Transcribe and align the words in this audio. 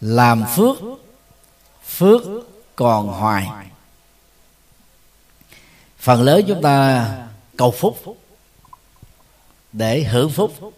làm 0.00 0.44
phước 0.56 0.76
phước 1.84 2.22
còn 2.76 3.08
hoài. 3.08 3.48
Phần 5.98 6.22
lớn 6.22 6.44
chúng 6.48 6.62
ta 6.62 7.06
cầu 7.56 7.70
phúc 7.70 8.18
để 9.72 10.02
hưởng 10.02 10.30
phúc. 10.30 10.72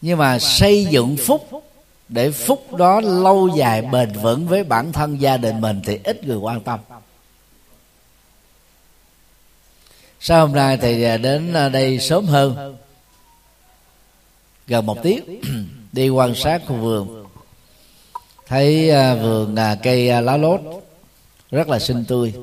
Nhưng 0.00 0.18
mà 0.18 0.38
xây 0.38 0.84
dựng 0.84 1.16
phúc, 1.26 1.64
để 2.08 2.30
phúc 2.30 2.74
đó 2.74 3.00
lâu 3.00 3.48
dài 3.48 3.82
bền 3.82 4.12
vững 4.12 4.46
với 4.46 4.64
bản 4.64 4.92
thân 4.92 5.20
gia 5.20 5.36
đình 5.36 5.60
mình 5.60 5.82
thì 5.84 5.98
ít 6.04 6.24
người 6.24 6.36
quan 6.36 6.60
tâm. 6.60 6.80
Sau 10.20 10.46
hôm 10.46 10.56
nay 10.56 10.76
thì 10.76 11.02
à, 11.02 11.16
đến 11.16 11.52
à, 11.54 11.68
đây 11.68 11.98
sớm 11.98 12.26
hơn. 12.26 12.76
Gần 14.66 14.86
một 14.86 15.02
tiếng, 15.02 15.40
đi 15.92 16.08
quan 16.08 16.34
sát 16.34 16.62
khu 16.66 16.76
vườn 16.76 17.21
thấy 18.52 18.90
à, 18.90 19.14
vườn 19.14 19.56
à, 19.56 19.74
cây 19.82 20.08
à, 20.08 20.20
lá 20.20 20.36
lốt 20.36 20.60
rất 21.50 21.68
là 21.68 21.78
xinh 21.78 22.04
tươi. 22.04 22.34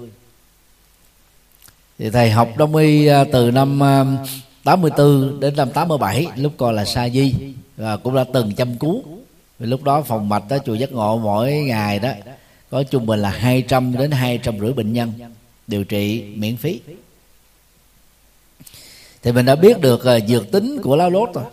Thì 1.99 2.09
thầy 2.09 2.31
học 2.31 2.49
đông 2.57 2.75
y 2.75 3.07
từ 3.31 3.51
năm 3.51 3.79
84 4.63 5.39
đến 5.39 5.55
năm 5.55 5.71
87 5.71 6.27
lúc 6.35 6.53
còn 6.57 6.75
là 6.75 6.85
sa 6.85 7.09
di 7.09 7.33
và 7.77 7.97
cũng 7.97 8.15
đã 8.15 8.23
từng 8.33 8.55
chăm 8.55 8.77
cứu 8.77 9.03
vì 9.59 9.65
lúc 9.67 9.83
đó 9.83 10.01
phòng 10.01 10.29
mạch 10.29 10.43
đó 10.49 10.57
chùa 10.65 10.73
giác 10.73 10.91
ngộ 10.91 11.17
mỗi 11.17 11.53
ngày 11.53 11.99
đó 11.99 12.11
có 12.69 12.83
trung 12.83 13.05
bình 13.05 13.19
là 13.19 13.29
200 13.29 13.97
đến 13.97 14.11
hai 14.11 14.37
trăm 14.37 14.59
rưỡi 14.59 14.73
bệnh 14.73 14.93
nhân 14.93 15.11
điều 15.67 15.83
trị 15.83 16.23
miễn 16.35 16.57
phí. 16.57 16.81
Thì 19.23 19.31
mình 19.31 19.45
đã 19.45 19.55
biết 19.55 19.79
được 19.79 20.03
dược 20.27 20.51
tính 20.51 20.77
của 20.83 20.95
lá 20.95 21.09
lốt 21.09 21.29
rồi. 21.33 21.45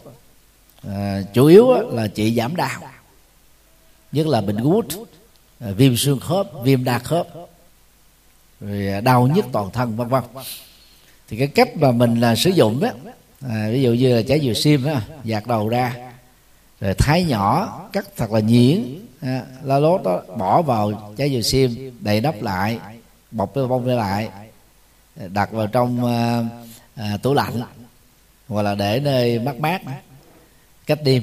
À, 0.89 1.23
chủ 1.35 1.47
yếu 1.47 1.73
là 1.73 2.09
trị 2.09 2.35
giảm 2.35 2.57
đau 2.57 2.96
nhất 4.17 4.27
là 4.27 4.41
bệnh 4.41 4.57
gút 4.57 4.87
à, 5.61 5.71
viêm 5.71 5.97
xương 5.97 6.21
khớp 6.21 6.47
viêm 6.63 6.85
đa 6.85 6.99
khớp 6.99 7.27
rồi 8.61 8.89
à, 8.89 9.01
đau 9.01 9.27
nhức 9.27 9.45
toàn 9.53 9.71
thân 9.71 9.97
vân 9.97 10.09
vân. 10.09 10.23
Thì 11.29 11.37
cái 11.37 11.49
cách 11.49 11.77
mà 11.77 11.93
mình 11.93 12.21
là 12.21 12.37
sử 12.37 12.51
dụng 12.51 12.81
đó 12.81 12.89
à, 13.49 13.69
ví 13.73 13.83
dụ 13.83 13.93
như 13.93 14.17
là 14.17 14.23
trái 14.29 14.41
dừa 14.41 14.53
sim 14.53 14.85
đó 14.85 15.01
giạt 15.25 15.47
đầu 15.47 15.69
ra 15.69 15.95
rồi 16.81 16.95
thái 16.95 17.25
nhỏ 17.25 17.81
cắt 17.93 18.07
thật 18.17 18.33
là 18.33 18.41
nhuyễn 18.41 18.99
à, 19.21 19.43
la 19.63 19.79
lốt 19.79 20.03
đó 20.03 20.23
bỏ 20.37 20.63
vào 20.63 21.15
trái 21.17 21.31
dừa 21.31 21.41
sim 21.41 21.93
đầy 22.01 22.21
nắp 22.21 22.43
lại 22.43 22.79
bọc 23.31 23.55
cái 23.55 23.67
bông 23.67 23.87
lại 23.87 24.29
à, 25.21 25.27
đặt 25.29 25.53
vào 25.53 25.67
trong 25.67 26.05
à, 26.05 26.45
à, 26.95 27.17
tủ 27.23 27.35
lạnh 27.35 27.63
hoặc 28.49 28.63
là 28.63 28.75
để 28.75 29.01
nơi 29.01 29.39
mát 29.39 29.61
mát 29.61 29.81
cách 30.87 30.99
đêm 31.03 31.23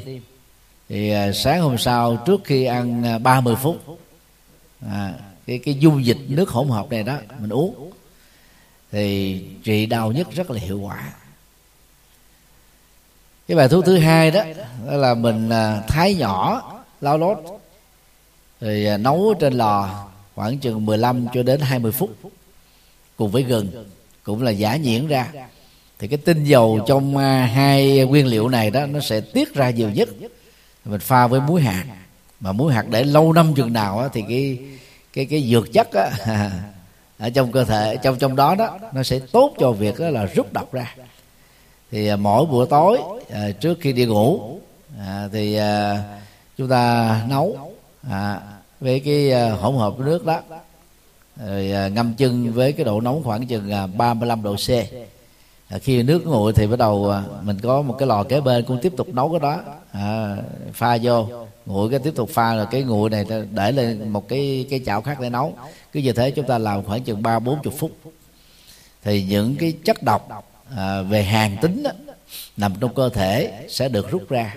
thì 0.93 1.09
à, 1.09 1.31
sáng 1.31 1.61
hôm 1.61 1.77
sau 1.77 2.17
trước 2.25 2.41
khi 2.43 2.65
ăn 2.65 3.03
à, 3.03 3.17
30 3.17 3.55
phút 3.61 3.99
à, 4.91 5.13
cái 5.47 5.59
cái 5.59 5.73
dung 5.73 6.05
dịch 6.05 6.17
nước 6.27 6.49
hỗn 6.49 6.67
hợp 6.67 6.89
này 6.89 7.03
đó 7.03 7.17
mình 7.39 7.49
uống 7.49 7.91
thì 8.91 9.41
trị 9.63 9.85
đau 9.85 10.11
nhất 10.11 10.27
rất 10.31 10.51
là 10.51 10.59
hiệu 10.59 10.79
quả. 10.79 11.13
Cái 13.47 13.57
bài 13.57 13.69
thuốc 13.69 13.85
thứ 13.85 13.97
hai 13.97 14.31
đó 14.31 14.43
đó 14.87 14.93
là 14.93 15.13
mình 15.13 15.49
à, 15.49 15.81
thái 15.87 16.15
nhỏ 16.15 16.61
lao 17.01 17.17
lốt 17.17 17.37
thì 18.61 18.85
à, 18.85 18.97
nấu 18.97 19.33
trên 19.39 19.53
lò 19.53 20.05
khoảng 20.35 20.57
chừng 20.57 20.85
15 20.85 21.27
cho 21.33 21.43
đến 21.43 21.59
20 21.59 21.91
phút 21.91 22.15
cùng 23.17 23.31
với 23.31 23.43
gừng 23.43 23.85
cũng 24.23 24.43
là 24.43 24.51
giả 24.51 24.77
nhuyễn 24.77 25.07
ra. 25.07 25.31
Thì 25.99 26.07
cái 26.07 26.17
tinh 26.17 26.43
dầu 26.43 26.79
trong 26.87 27.17
à, 27.17 27.45
hai 27.45 28.05
nguyên 28.05 28.27
liệu 28.27 28.49
này 28.49 28.71
đó 28.71 28.85
nó 28.85 28.99
sẽ 28.99 29.21
tiết 29.21 29.53
ra 29.53 29.69
nhiều 29.69 29.89
nhất 29.89 30.09
mình 30.85 30.99
pha 30.99 31.27
với 31.27 31.41
muối 31.41 31.61
hạt. 31.61 31.85
mà 32.39 32.51
muối 32.51 32.73
hạt 32.73 32.85
để 32.89 33.03
lâu 33.03 33.33
năm 33.33 33.53
chừng 33.55 33.73
nào 33.73 33.99
á, 33.99 34.07
thì 34.13 34.23
cái 34.29 34.59
cái 35.13 35.25
cái 35.25 35.49
dược 35.51 35.73
chất 35.73 35.87
á, 35.93 36.09
ở 37.17 37.29
trong 37.29 37.51
cơ 37.51 37.63
thể 37.63 37.97
trong 38.03 38.17
trong 38.19 38.35
đó 38.35 38.55
đó 38.55 38.77
nó 38.93 39.03
sẽ 39.03 39.19
tốt 39.19 39.53
cho 39.59 39.71
việc 39.71 39.99
đó 39.99 40.09
là 40.09 40.25
rút 40.25 40.53
độc 40.53 40.73
ra. 40.73 40.95
Thì 41.91 42.07
à, 42.07 42.15
mỗi 42.15 42.45
buổi 42.45 42.67
tối 42.69 42.99
à, 43.29 43.51
trước 43.51 43.77
khi 43.81 43.93
đi 43.93 44.05
ngủ 44.05 44.59
thì 45.31 45.59
chúng 46.57 46.69
ta 46.69 47.21
nấu 47.29 47.57
với 48.79 48.99
cái 48.99 49.49
hỗn 49.49 49.75
hợp 49.75 49.99
nước 49.99 50.25
đó. 50.25 50.39
Rồi 51.45 51.91
ngâm 51.91 52.13
chân 52.13 52.53
với 52.53 52.71
cái 52.71 52.85
độ 52.85 53.01
nóng 53.01 53.23
khoảng 53.23 53.47
chừng 53.47 53.71
35 53.97 54.43
độ 54.43 54.55
C. 54.55 54.69
À, 55.73 55.77
khi 55.77 56.03
nước 56.03 56.27
nguội 56.27 56.53
thì 56.53 56.67
bắt 56.67 56.79
đầu 56.79 57.09
à, 57.09 57.23
mình 57.41 57.59
có 57.59 57.81
một 57.81 57.95
cái 57.99 58.07
lò 58.07 58.23
kế 58.23 58.41
bên 58.41 58.65
cũng 58.65 58.79
tiếp 58.81 58.93
tục 58.97 59.07
nấu 59.07 59.31
cái 59.31 59.39
đó 59.39 59.61
à, 59.93 60.35
pha 60.73 60.97
vô. 61.01 61.27
Nguội 61.65 61.89
cái 61.89 61.99
tiếp 61.99 62.13
tục 62.15 62.29
pha 62.33 62.55
rồi 62.55 62.65
cái 62.71 62.83
nguội 62.83 63.09
này 63.09 63.25
để 63.51 63.71
lên 63.71 64.09
một 64.09 64.27
cái 64.27 64.67
cái 64.69 64.81
chảo 64.85 65.01
khác 65.01 65.19
để 65.19 65.29
nấu. 65.29 65.53
Cứ 65.91 65.99
như 65.99 66.13
thế 66.13 66.31
chúng 66.31 66.47
ta 66.47 66.57
làm 66.57 66.83
khoảng 66.83 67.03
chừng 67.03 67.23
ba 67.23 67.39
bốn 67.39 67.61
chục 67.61 67.73
phút. 67.79 67.91
Thì 69.03 69.23
những 69.23 69.55
cái 69.55 69.73
chất 69.85 70.03
độc 70.03 70.43
à, 70.75 71.01
về 71.01 71.23
hàng 71.23 71.57
tính 71.61 71.83
đó, 71.83 71.91
nằm 72.57 72.73
trong 72.79 72.93
cơ 72.93 73.09
thể 73.09 73.65
sẽ 73.69 73.89
được 73.89 74.11
rút 74.11 74.29
ra. 74.29 74.55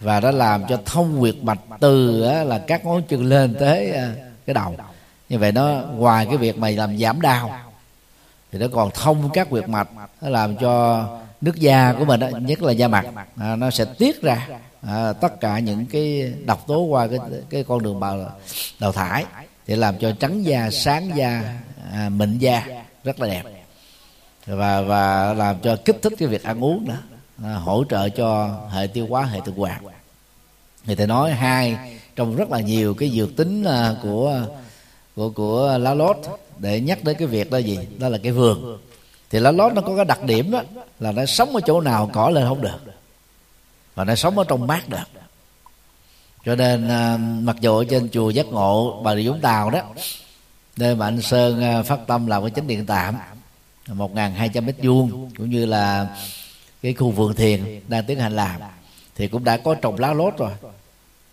Và 0.00 0.20
nó 0.20 0.30
làm 0.30 0.64
cho 0.68 0.78
thông 0.84 1.16
huyệt 1.16 1.36
mạch 1.42 1.58
từ 1.80 2.22
á, 2.22 2.44
là 2.44 2.58
các 2.58 2.84
ngón 2.84 3.02
chân 3.02 3.24
lên 3.24 3.56
tới 3.60 3.90
à, 3.90 4.14
cái 4.46 4.54
đầu. 4.54 4.76
Như 5.28 5.38
vậy 5.38 5.52
nó 5.52 5.82
ngoài 5.94 6.26
cái 6.26 6.36
việc 6.36 6.58
mà 6.58 6.70
làm 6.70 6.98
giảm 6.98 7.20
đau 7.20 7.58
thì 8.52 8.58
nó 8.58 8.66
còn 8.72 8.90
thông 8.94 9.30
các 9.32 9.50
huyệt 9.50 9.68
mạch 9.68 9.88
nó 10.20 10.28
làm 10.28 10.56
cho 10.56 11.06
nước 11.40 11.56
da 11.56 11.94
của 11.98 12.04
mình 12.04 12.20
nhất 12.40 12.62
là 12.62 12.72
da 12.72 12.88
mặt. 12.88 13.06
à, 13.36 13.56
nó 13.56 13.70
sẽ 13.70 13.84
tiết 13.98 14.22
ra 14.22 14.48
à, 14.82 15.12
tất 15.12 15.40
cả 15.40 15.58
những 15.58 15.86
cái 15.86 16.32
độc 16.44 16.66
tố 16.66 16.80
qua 16.80 17.06
cái 17.06 17.18
cái 17.50 17.64
con 17.64 17.82
đường 17.82 18.00
bào 18.00 18.32
đào 18.80 18.92
thải 18.92 19.24
để 19.66 19.76
làm 19.76 19.98
cho 19.98 20.12
trắng 20.12 20.44
da 20.44 20.70
sáng 20.70 21.16
da 21.16 21.58
à, 21.92 22.08
mịn 22.08 22.38
da 22.38 22.66
rất 23.04 23.20
là 23.20 23.26
đẹp. 23.26 23.42
Và 24.46 24.80
và 24.80 25.34
làm 25.34 25.56
cho 25.62 25.76
kích 25.84 25.98
thích 26.02 26.12
cái 26.18 26.28
việc 26.28 26.42
ăn 26.42 26.64
uống 26.64 26.84
nữa 26.88 26.98
à, 27.44 27.54
hỗ 27.54 27.84
trợ 27.90 28.08
cho 28.08 28.60
hệ 28.70 28.86
tiêu 28.86 29.06
hóa 29.10 29.24
hệ 29.24 29.40
tuần 29.44 29.56
hoàn. 29.56 29.84
Người 30.86 30.96
ta 30.96 31.06
nói 31.06 31.32
hai 31.32 31.76
trong 32.16 32.36
rất 32.36 32.50
là 32.50 32.60
nhiều 32.60 32.94
cái 32.94 33.10
dược 33.10 33.36
tính 33.36 33.64
à, 33.64 33.94
của 34.02 34.46
của 35.16 35.30
của 35.30 35.78
lá 35.78 35.94
lốt 35.94 36.16
để 36.58 36.80
nhắc 36.80 37.04
đến 37.04 37.16
cái 37.18 37.28
việc 37.28 37.50
đó 37.50 37.58
gì? 37.58 37.78
Đó 37.98 38.08
là 38.08 38.18
cái 38.22 38.32
vườn 38.32 38.78
thì 39.30 39.38
lá 39.38 39.50
lốt 39.50 39.72
nó 39.72 39.82
có 39.82 39.96
cái 39.96 40.04
đặc 40.04 40.22
điểm 40.22 40.50
đó 40.50 40.62
là 41.00 41.12
nó 41.12 41.26
sống 41.26 41.54
ở 41.54 41.60
chỗ 41.66 41.80
nào 41.80 42.10
cỏ 42.12 42.30
lên 42.30 42.48
không 42.48 42.60
được. 42.60 42.78
Và 43.94 44.04
nó 44.04 44.14
sống 44.14 44.38
ở 44.38 44.44
trong 44.48 44.66
mát 44.66 44.88
được. 44.88 45.08
Cho 46.44 46.54
nên 46.54 46.88
à, 46.88 47.16
mặc 47.18 47.56
dù 47.60 47.78
ở 47.78 47.84
trên 47.90 48.08
chùa 48.10 48.30
giác 48.30 48.46
ngộ 48.46 49.02
bà 49.02 49.16
rịa 49.16 49.28
vũng 49.28 49.40
tàu 49.40 49.70
đó 49.70 49.80
nơi 50.76 50.94
mà 50.94 51.06
anh 51.06 51.22
sơn 51.22 51.62
à, 51.62 51.82
phát 51.82 51.98
tâm 52.06 52.26
làm 52.26 52.42
cái 52.42 52.50
chánh 52.50 52.66
điện 52.66 52.86
tạm 52.86 53.16
một 53.88 54.14
ngàn 54.14 54.34
hai 54.34 54.48
trăm 54.48 54.66
mét 54.66 54.76
vuông 54.82 55.30
cũng 55.38 55.50
như 55.50 55.66
là 55.66 56.16
cái 56.82 56.94
khu 56.94 57.10
vườn 57.10 57.34
thiền 57.34 57.80
đang 57.88 58.04
tiến 58.04 58.18
hành 58.18 58.36
làm 58.36 58.60
thì 59.16 59.28
cũng 59.28 59.44
đã 59.44 59.56
có 59.56 59.74
trồng 59.74 59.98
lá 59.98 60.12
lốt 60.12 60.38
rồi. 60.38 60.50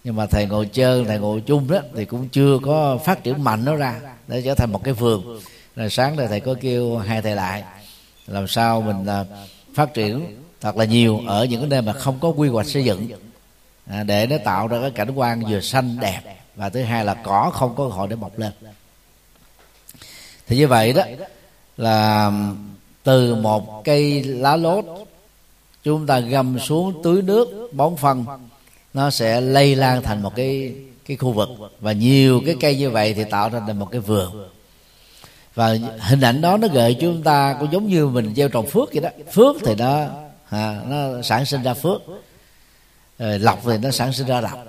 Nhưng 0.04 0.16
mà 0.16 0.25
thầy 0.25 0.46
ngồi 0.46 0.66
chơi 0.66 1.06
thầy 1.06 1.20
ngồi 1.20 1.42
chung 1.42 1.68
đó 1.68 1.80
thì 1.96 2.06
cũng 2.06 2.30
chưa 2.30 2.60
có 2.64 2.98
phát 3.06 3.24
triển 3.24 3.44
mạnh 3.44 3.66
nó 3.66 3.75
ra 3.75 4.00
để 4.28 4.42
trở 4.42 4.56
thành 4.56 4.72
một 4.72 4.84
cái 4.84 4.94
vườn. 4.94 5.40
Rồi 5.75 5.90
sáng 5.90 6.16
rồi 6.16 6.28
thầy 6.28 6.40
có 6.40 6.56
kêu 6.62 6.98
hai 6.98 7.22
thầy 7.22 7.36
lại 7.36 7.64
làm 8.28 8.47
sao 8.47 8.81
mình 8.81 9.06
là 9.06 9.25
phát 9.73 9.94
triển 9.94 10.38
thật 10.61 10.78
là 10.78 10.85
nhiều 10.85 11.22
ở 11.28 11.45
những 11.45 11.61
cái 11.61 11.69
nơi 11.69 11.81
mà 11.81 11.94
không 11.94 12.19
có 12.19 12.29
quy 12.29 12.50
hoạch 12.50 12.67
xây 12.67 12.84
dựng. 12.84 13.07
À, 13.85 14.03
để 14.03 14.28
nó 14.28 14.35
tạo 14.45 14.67
ra 14.67 14.81
cái 14.81 14.91
cảnh 14.91 15.11
quan 15.16 15.44
vừa 15.50 15.59
xanh 15.61 16.00
đẹp 16.00 16.22
và 16.56 16.69
thứ 16.69 16.83
hai 16.83 17.06
là 17.06 17.13
cỏ 17.13 17.51
không 17.53 17.75
có 17.75 17.83
cơ 17.83 17.89
hội 17.89 18.07
để 18.07 18.16
mọc 18.16 18.39
lên. 18.39 18.51
Thì 20.47 20.57
như 20.57 20.67
vậy 20.67 20.94
đó 20.94 21.03
là 21.78 22.31
từ 23.03 23.35
một 23.35 23.83
cây 23.83 24.23
lá 24.23 24.56
lốt 24.56 24.85
chúng 25.83 26.07
ta 26.07 26.19
gầm 26.19 26.59
xuống 26.59 27.01
tưới 27.03 27.22
nước 27.22 27.69
bón 27.73 27.95
phân 27.95 28.25
nó 28.94 29.09
sẽ 29.09 29.42
lây 29.42 29.75
lan 29.75 30.03
thành 30.03 30.21
một 30.21 30.36
cái 30.36 30.75
cái 31.06 31.18
khu 31.18 31.31
vực. 31.31 31.50
Và 31.80 31.92
nhiều 31.92 32.42
cái 32.45 32.56
cây 32.59 32.75
như 32.75 32.89
vậy 32.89 33.13
thì 33.13 33.24
tạo 33.24 33.50
ra 33.50 33.59
được 33.68 33.74
một 33.74 33.88
cái 33.92 34.01
vườn 34.01 34.48
và 35.55 35.77
hình 36.00 36.21
ảnh 36.21 36.41
đó 36.41 36.57
nó 36.57 36.67
gợi 36.67 36.97
chúng 37.01 37.23
ta 37.23 37.57
cũng 37.59 37.71
giống 37.71 37.88
như 37.88 38.07
mình 38.07 38.33
gieo 38.35 38.50
trồng 38.50 38.67
phước 38.67 38.94
vậy 38.94 39.01
đó. 39.01 39.09
Phước 39.31 39.55
thì 39.65 39.75
nó 39.75 40.05
à, 40.50 40.81
nó 40.88 41.21
sản 41.21 41.45
sinh 41.45 41.63
ra 41.63 41.73
phước. 41.73 42.01
Rồi 43.19 43.39
lọc 43.39 43.61
thì 43.65 43.77
nó 43.77 43.91
sản 43.91 44.13
sinh 44.13 44.27
ra 44.27 44.41
lọc. 44.41 44.59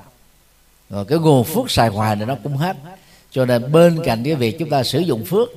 Rồi 0.90 1.04
cái 1.04 1.18
nguồn 1.18 1.44
phước 1.44 1.70
xài 1.70 1.88
hoài 1.88 2.16
thì 2.16 2.24
nó 2.24 2.36
cũng 2.42 2.56
hết. 2.56 2.76
Cho 3.30 3.44
nên 3.44 3.72
bên 3.72 4.00
cạnh 4.04 4.24
cái 4.24 4.34
việc 4.34 4.58
chúng 4.58 4.70
ta 4.70 4.82
sử 4.82 4.98
dụng 4.98 5.24
phước 5.24 5.48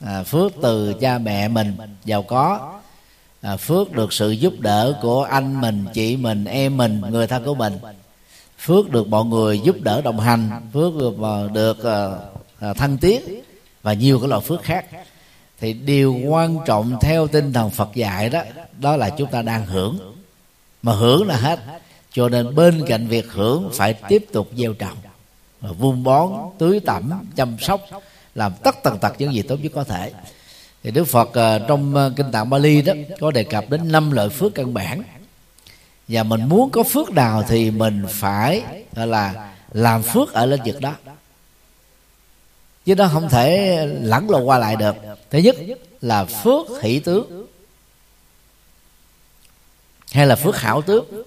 à, 0.00 0.22
phước 0.22 0.52
từ 0.62 0.94
cha 1.00 1.18
mẹ 1.18 1.48
mình 1.48 1.76
giàu 2.04 2.22
có 2.22 2.74
à, 3.40 3.56
phước 3.56 3.92
được 3.92 4.12
sự 4.12 4.30
giúp 4.30 4.52
đỡ 4.58 4.98
của 5.02 5.22
anh 5.22 5.60
mình 5.60 5.84
chị 5.92 6.16
mình 6.16 6.44
em 6.44 6.76
mình 6.76 7.00
người 7.10 7.26
thân 7.26 7.44
của 7.44 7.54
mình 7.54 7.78
phước 8.58 8.90
được 8.90 9.08
mọi 9.08 9.24
người 9.24 9.60
giúp 9.60 9.76
đỡ 9.80 10.00
đồng 10.00 10.20
hành 10.20 10.50
phước 10.72 10.94
được 10.96 11.14
à, 11.22 11.36
được 11.54 11.78
uh, 11.78 12.76
thăng 12.76 12.98
tiến 12.98 13.22
và 13.82 13.92
nhiều 13.92 14.20
cái 14.20 14.28
loại 14.28 14.40
phước 14.40 14.62
khác. 14.62 14.86
Thì 15.60 15.72
điều 15.72 16.14
quan 16.26 16.58
trọng 16.66 16.98
theo 17.00 17.26
tinh 17.26 17.52
thần 17.52 17.70
Phật 17.70 17.94
dạy 17.94 18.30
đó 18.30 18.42
đó 18.80 18.96
là 18.96 19.10
chúng 19.10 19.30
ta 19.30 19.42
đang 19.42 19.66
hưởng. 19.66 20.16
Mà 20.82 20.92
hưởng 20.92 21.26
là 21.26 21.36
hết. 21.36 21.60
Cho 22.12 22.28
nên 22.28 22.54
bên 22.54 22.84
cạnh 22.86 23.06
việc 23.06 23.32
hưởng, 23.32 23.70
phải 23.72 23.94
tiếp 23.94 24.26
tục 24.32 24.48
gieo 24.56 24.72
trồng 24.72 24.96
và 25.60 25.72
vun 25.72 26.04
bón, 26.04 26.32
tưới 26.58 26.80
tẩm, 26.80 27.12
chăm 27.36 27.56
sóc, 27.60 27.80
làm 28.34 28.52
tất 28.62 28.82
tần 28.82 28.98
tật 28.98 29.14
những 29.18 29.34
gì 29.34 29.42
tốt 29.42 29.56
nhất 29.62 29.72
có 29.74 29.84
thể. 29.84 30.12
Thì 30.82 30.90
đức 30.90 31.04
phật 31.04 31.32
ờ, 31.32 31.58
trong 31.68 31.94
ờ, 31.94 32.12
kinh 32.16 32.32
tạng 32.32 32.50
bali 32.50 32.82
đó, 32.82 32.92
có 33.20 33.30
đề 33.30 33.44
cập 33.44 33.70
đến 33.70 33.92
năm 33.92 34.10
loại 34.10 34.28
phước 34.28 34.54
căn 34.54 34.74
bản. 34.74 35.02
Và 36.08 36.22
mình 36.22 36.48
muốn 36.48 36.70
có 36.70 36.82
phước 36.82 37.10
nào 37.10 37.42
thì 37.48 37.70
mình 37.70 38.06
phải, 38.08 38.62
gọi 38.94 39.06
là, 39.06 39.52
làm 39.72 40.02
phước 40.02 40.32
ở 40.32 40.46
lĩnh 40.46 40.62
vực 40.64 40.80
đó 40.80 40.94
chứ 42.88 42.94
nó 42.94 43.08
không 43.12 43.28
thể 43.28 43.86
lẫn 43.86 44.30
lộn 44.30 44.44
qua 44.44 44.58
lại 44.58 44.76
được. 44.76 44.96
Thứ 45.30 45.38
nhất 45.38 45.56
là 46.00 46.24
phước 46.24 46.66
hỷ 46.82 46.98
tướng. 46.98 47.46
Hay 50.12 50.26
là 50.26 50.36
phước 50.36 50.56
hảo 50.56 50.82
tướng. 50.82 51.24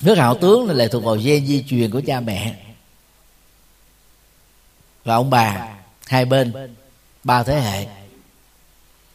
Phước 0.00 0.18
hảo 0.18 0.34
tướng 0.34 0.68
là 0.68 0.74
lệ 0.74 0.88
thuộc 0.88 1.04
vào 1.04 1.16
gen 1.16 1.46
di 1.46 1.64
truyền 1.68 1.90
của 1.90 2.00
cha 2.06 2.20
mẹ. 2.20 2.54
Và 5.04 5.14
ông 5.14 5.30
bà, 5.30 5.68
hai 6.06 6.24
bên, 6.24 6.74
ba 7.24 7.42
thế 7.42 7.60
hệ. 7.60 7.86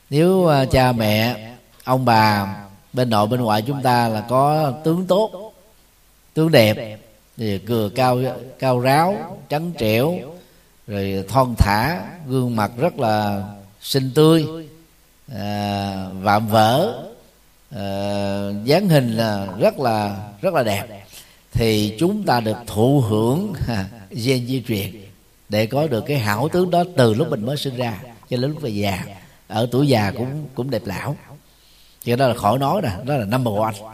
Nếu 0.09 0.47
à, 0.47 0.65
cha 0.65 0.91
mẹ, 0.91 1.51
ông 1.83 2.05
bà 2.05 2.55
bên 2.93 3.09
nội 3.09 3.27
bên 3.27 3.41
ngoại 3.41 3.61
chúng 3.61 3.81
ta 3.81 4.07
là 4.07 4.25
có 4.29 4.73
tướng 4.83 5.07
tốt, 5.07 5.53
tướng 6.33 6.51
đẹp, 6.51 6.99
thì 7.37 7.59
cừa 7.59 7.89
cao 7.95 8.19
cao 8.59 8.79
ráo, 8.79 9.37
trắng 9.49 9.71
trẻo 9.77 10.19
rồi 10.91 11.25
thon 11.27 11.55
thả 11.57 12.01
gương 12.27 12.55
mặt 12.55 12.71
rất 12.77 12.99
là 12.99 13.43
xinh 13.81 14.11
tươi 14.15 14.45
à, 15.35 16.05
vạm 16.21 16.47
vỡ 16.47 17.03
à, 17.75 17.83
dáng 18.63 18.89
hình 18.89 19.17
là 19.17 19.47
rất 19.59 19.79
là 19.79 20.29
rất 20.41 20.53
là 20.53 20.63
đẹp. 20.63 21.05
Thì 21.51 21.95
chúng 21.99 22.23
ta 22.23 22.39
được 22.39 22.57
thụ 22.67 23.01
hưởng 23.01 23.53
gen 24.09 24.47
di 24.47 24.63
truyền 24.67 25.01
để 25.49 25.65
có 25.65 25.87
được 25.87 26.03
cái 26.07 26.19
hảo 26.19 26.49
tướng 26.49 26.71
đó 26.71 26.83
từ 26.97 27.13
lúc 27.13 27.29
mình 27.29 27.45
mới 27.45 27.57
sinh 27.57 27.75
ra 27.75 27.99
cho 28.29 28.37
đến 28.37 28.51
lúc 28.51 28.61
về 28.61 28.69
già. 28.69 29.05
Ở 29.47 29.67
tuổi 29.71 29.87
già 29.87 30.11
cũng 30.11 30.47
cũng 30.55 30.69
đẹp 30.69 30.81
lão. 30.85 31.15
Cho 32.03 32.15
đó 32.15 32.27
là 32.27 32.33
khỏi 32.33 32.59
nói 32.59 32.81
nè 32.81 32.89
đó 33.05 33.15
là 33.17 33.25
number 33.25 33.53
one. 33.57 33.93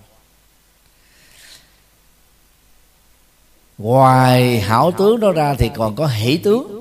Ngoài 3.78 4.60
hảo 4.60 4.92
tướng 4.92 5.20
đó 5.20 5.32
ra 5.32 5.54
thì 5.54 5.70
còn 5.76 5.96
có 5.96 6.08
hỷ 6.08 6.38
tướng 6.38 6.77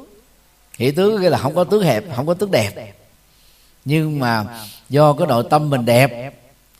hỷ 0.78 0.90
tướng 0.90 1.20
nghĩa 1.20 1.31
là 1.31 1.38
không 1.38 1.55
có 1.55 1.64
tướng 1.64 1.82
hẹp, 1.82 2.05
không 2.17 2.26
có 2.26 2.34
tướng 2.34 2.50
đẹp. 2.50 2.94
Nhưng 3.84 4.19
mà 4.19 4.44
do 4.88 5.12
cái 5.12 5.26
nội 5.26 5.44
tâm 5.50 5.70
mình 5.70 5.84
đẹp, 5.84 6.32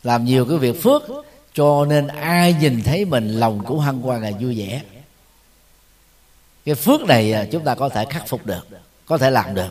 làm 0.03 0.25
nhiều 0.25 0.45
cái 0.45 0.57
việc 0.57 0.83
phước, 0.83 1.03
cho 1.53 1.85
nên 1.85 2.07
ai 2.07 2.55
nhìn 2.61 2.83
thấy 2.83 3.05
mình, 3.05 3.39
lòng 3.39 3.63
cũng 3.65 3.79
hân 3.79 4.01
hoan 4.01 4.21
là 4.21 4.31
vui 4.39 4.59
vẻ. 4.59 4.81
Cái 6.65 6.75
phước 6.75 7.01
này 7.01 7.33
à, 7.33 7.45
chúng 7.51 7.63
ta 7.63 7.75
có 7.75 7.89
thể 7.89 8.05
khắc 8.09 8.27
phục 8.27 8.45
được, 8.45 8.67
có 9.05 9.17
thể 9.17 9.29
làm 9.29 9.55
được. 9.55 9.69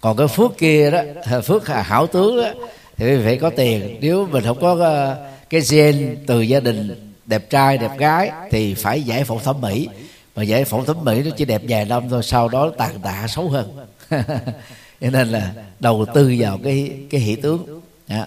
Còn 0.00 0.16
cái 0.16 0.28
phước 0.28 0.58
kia 0.58 0.90
đó, 0.90 1.02
phước 1.40 1.68
hảo 1.68 2.06
tướng 2.06 2.36
đó, 2.36 2.48
thì 2.96 3.18
phải 3.24 3.36
có 3.36 3.50
tiền. 3.50 3.98
Nếu 4.00 4.26
mình 4.26 4.44
không 4.44 4.60
có 4.60 4.84
à, 4.84 5.16
cái 5.50 5.60
gen 5.70 6.24
từ 6.26 6.40
gia 6.40 6.60
đình 6.60 7.14
đẹp 7.26 7.50
trai, 7.50 7.78
đẹp 7.78 7.98
gái, 7.98 8.30
thì 8.50 8.74
phải 8.74 9.02
giải 9.02 9.24
phẫu 9.24 9.38
thẩm 9.38 9.60
mỹ 9.60 9.88
mà 10.38 10.44
giải 10.44 10.64
phẫu 10.64 10.84
thẩm 10.84 11.04
mỹ 11.04 11.22
nó 11.22 11.30
chỉ 11.36 11.44
đẹp 11.44 11.62
vài 11.68 11.84
năm 11.84 12.08
thôi, 12.08 12.22
sau 12.22 12.48
đó 12.48 12.70
tàn 12.78 13.00
tạ 13.00 13.26
xấu 13.28 13.48
hơn. 13.48 13.86
Cho 15.00 15.10
nên 15.10 15.28
là 15.28 15.52
đầu 15.80 16.06
tư 16.14 16.34
vào 16.38 16.58
cái 16.64 16.92
cái 17.10 17.20
hỷ 17.20 17.36
tướng. 17.36 17.80
À. 18.08 18.26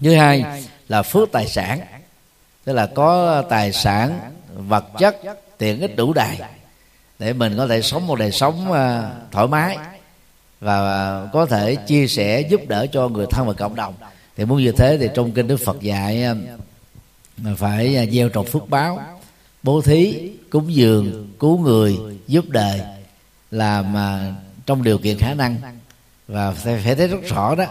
thứ 0.00 0.14
hai 0.14 0.44
là 0.88 1.02
phước 1.02 1.32
tài 1.32 1.46
sản. 1.46 1.80
Tức 2.64 2.72
là 2.72 2.86
có 2.86 3.42
tài 3.48 3.72
sản, 3.72 4.32
vật 4.56 4.84
chất, 4.98 5.16
tiện 5.58 5.80
ích 5.80 5.96
đủ 5.96 6.12
đầy 6.12 6.36
để 7.18 7.32
mình 7.32 7.56
có 7.56 7.66
thể 7.66 7.82
sống 7.82 8.06
một 8.06 8.18
đời 8.18 8.32
sống 8.32 8.72
à, 8.72 9.10
thoải 9.32 9.46
mái 9.46 9.78
và 10.60 11.28
có 11.32 11.46
thể 11.46 11.76
chia 11.76 12.06
sẻ, 12.06 12.40
giúp 12.40 12.60
đỡ 12.68 12.86
cho 12.92 13.08
người 13.08 13.26
thân 13.30 13.46
và 13.46 13.52
cộng 13.52 13.74
đồng. 13.74 13.94
Thì 14.36 14.44
muốn 14.44 14.62
như 14.62 14.72
thế 14.72 14.98
thì 15.00 15.08
trong 15.14 15.32
kinh 15.32 15.46
đức 15.46 15.60
phật 15.64 15.80
dạy 15.80 16.22
à, 16.24 16.34
phải 17.56 17.96
à, 17.96 18.04
gieo 18.06 18.28
trồng 18.28 18.46
phước 18.46 18.68
báo 18.68 19.00
bố 19.64 19.80
thí 19.80 20.30
cúng 20.50 20.74
dường 20.74 21.28
cứu 21.38 21.58
người 21.58 21.96
giúp 22.26 22.48
đời 22.48 22.80
làm 23.50 23.92
mà 23.92 24.34
trong 24.66 24.82
điều 24.82 24.98
kiện 24.98 25.18
khả 25.18 25.34
năng. 25.34 25.56
Và 26.28 26.50
phải, 26.52 26.80
phải 26.84 26.94
thấy 26.94 27.08
rất 27.08 27.20
rõ 27.28 27.54
đó. 27.54 27.64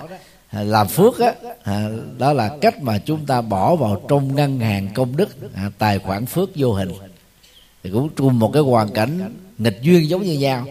Làm 0.51 0.88
phước 0.88 1.19
đó, 1.19 1.31
à, 1.63 1.90
đó 2.18 2.34
là 2.34 2.57
cách 2.62 2.81
mà 2.81 2.98
chúng 2.98 3.25
ta 3.25 3.42
bỏ 3.42 3.75
vào 3.75 4.01
trong 4.10 4.36
ngân 4.36 4.60
hàng 4.60 4.90
công 4.94 5.18
đức 5.18 5.54
à, 5.56 5.72
tài 5.78 6.00
khoản 6.00 6.25
phước 6.25 6.50
vô 6.56 6.74
hình. 6.74 6.92
Thì 7.84 7.90
cũng 7.90 8.10
chung 8.16 8.40
một 8.40 8.51
cái 8.54 8.62
hoàn 8.62 8.90
cảnh 8.90 9.34
nghịch 9.57 9.80
duyên 9.81 10.10
giống 10.10 10.24
như 10.24 10.40
nhau. 10.40 10.66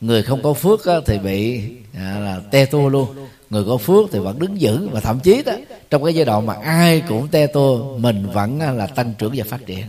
Người 0.00 0.22
không 0.22 0.42
có 0.42 0.52
phước 0.52 0.86
đó, 0.86 1.00
thì 1.06 1.18
bị 1.18 1.62
à, 1.94 2.18
là 2.18 2.40
te 2.50 2.66
tua 2.66 2.88
luôn. 2.88 3.08
Người 3.50 3.64
có 3.64 3.76
phước 3.76 4.10
thì 4.12 4.18
vẫn 4.18 4.38
đứng 4.38 4.56
vững 4.60 4.90
và 4.90 5.00
thậm 5.00 5.20
chí 5.20 5.42
đó 5.42 5.52
trong 5.90 6.04
cái 6.04 6.14
giai 6.14 6.24
đoạn 6.24 6.46
mà 6.46 6.54
ai 6.54 7.02
cũng 7.08 7.28
te 7.28 7.46
tua 7.46 7.98
mình 7.98 8.26
vẫn 8.32 8.58
là 8.76 8.86
tăng 8.86 9.14
trưởng 9.18 9.32
và 9.36 9.44
phát 9.48 9.66
triển 9.66 9.84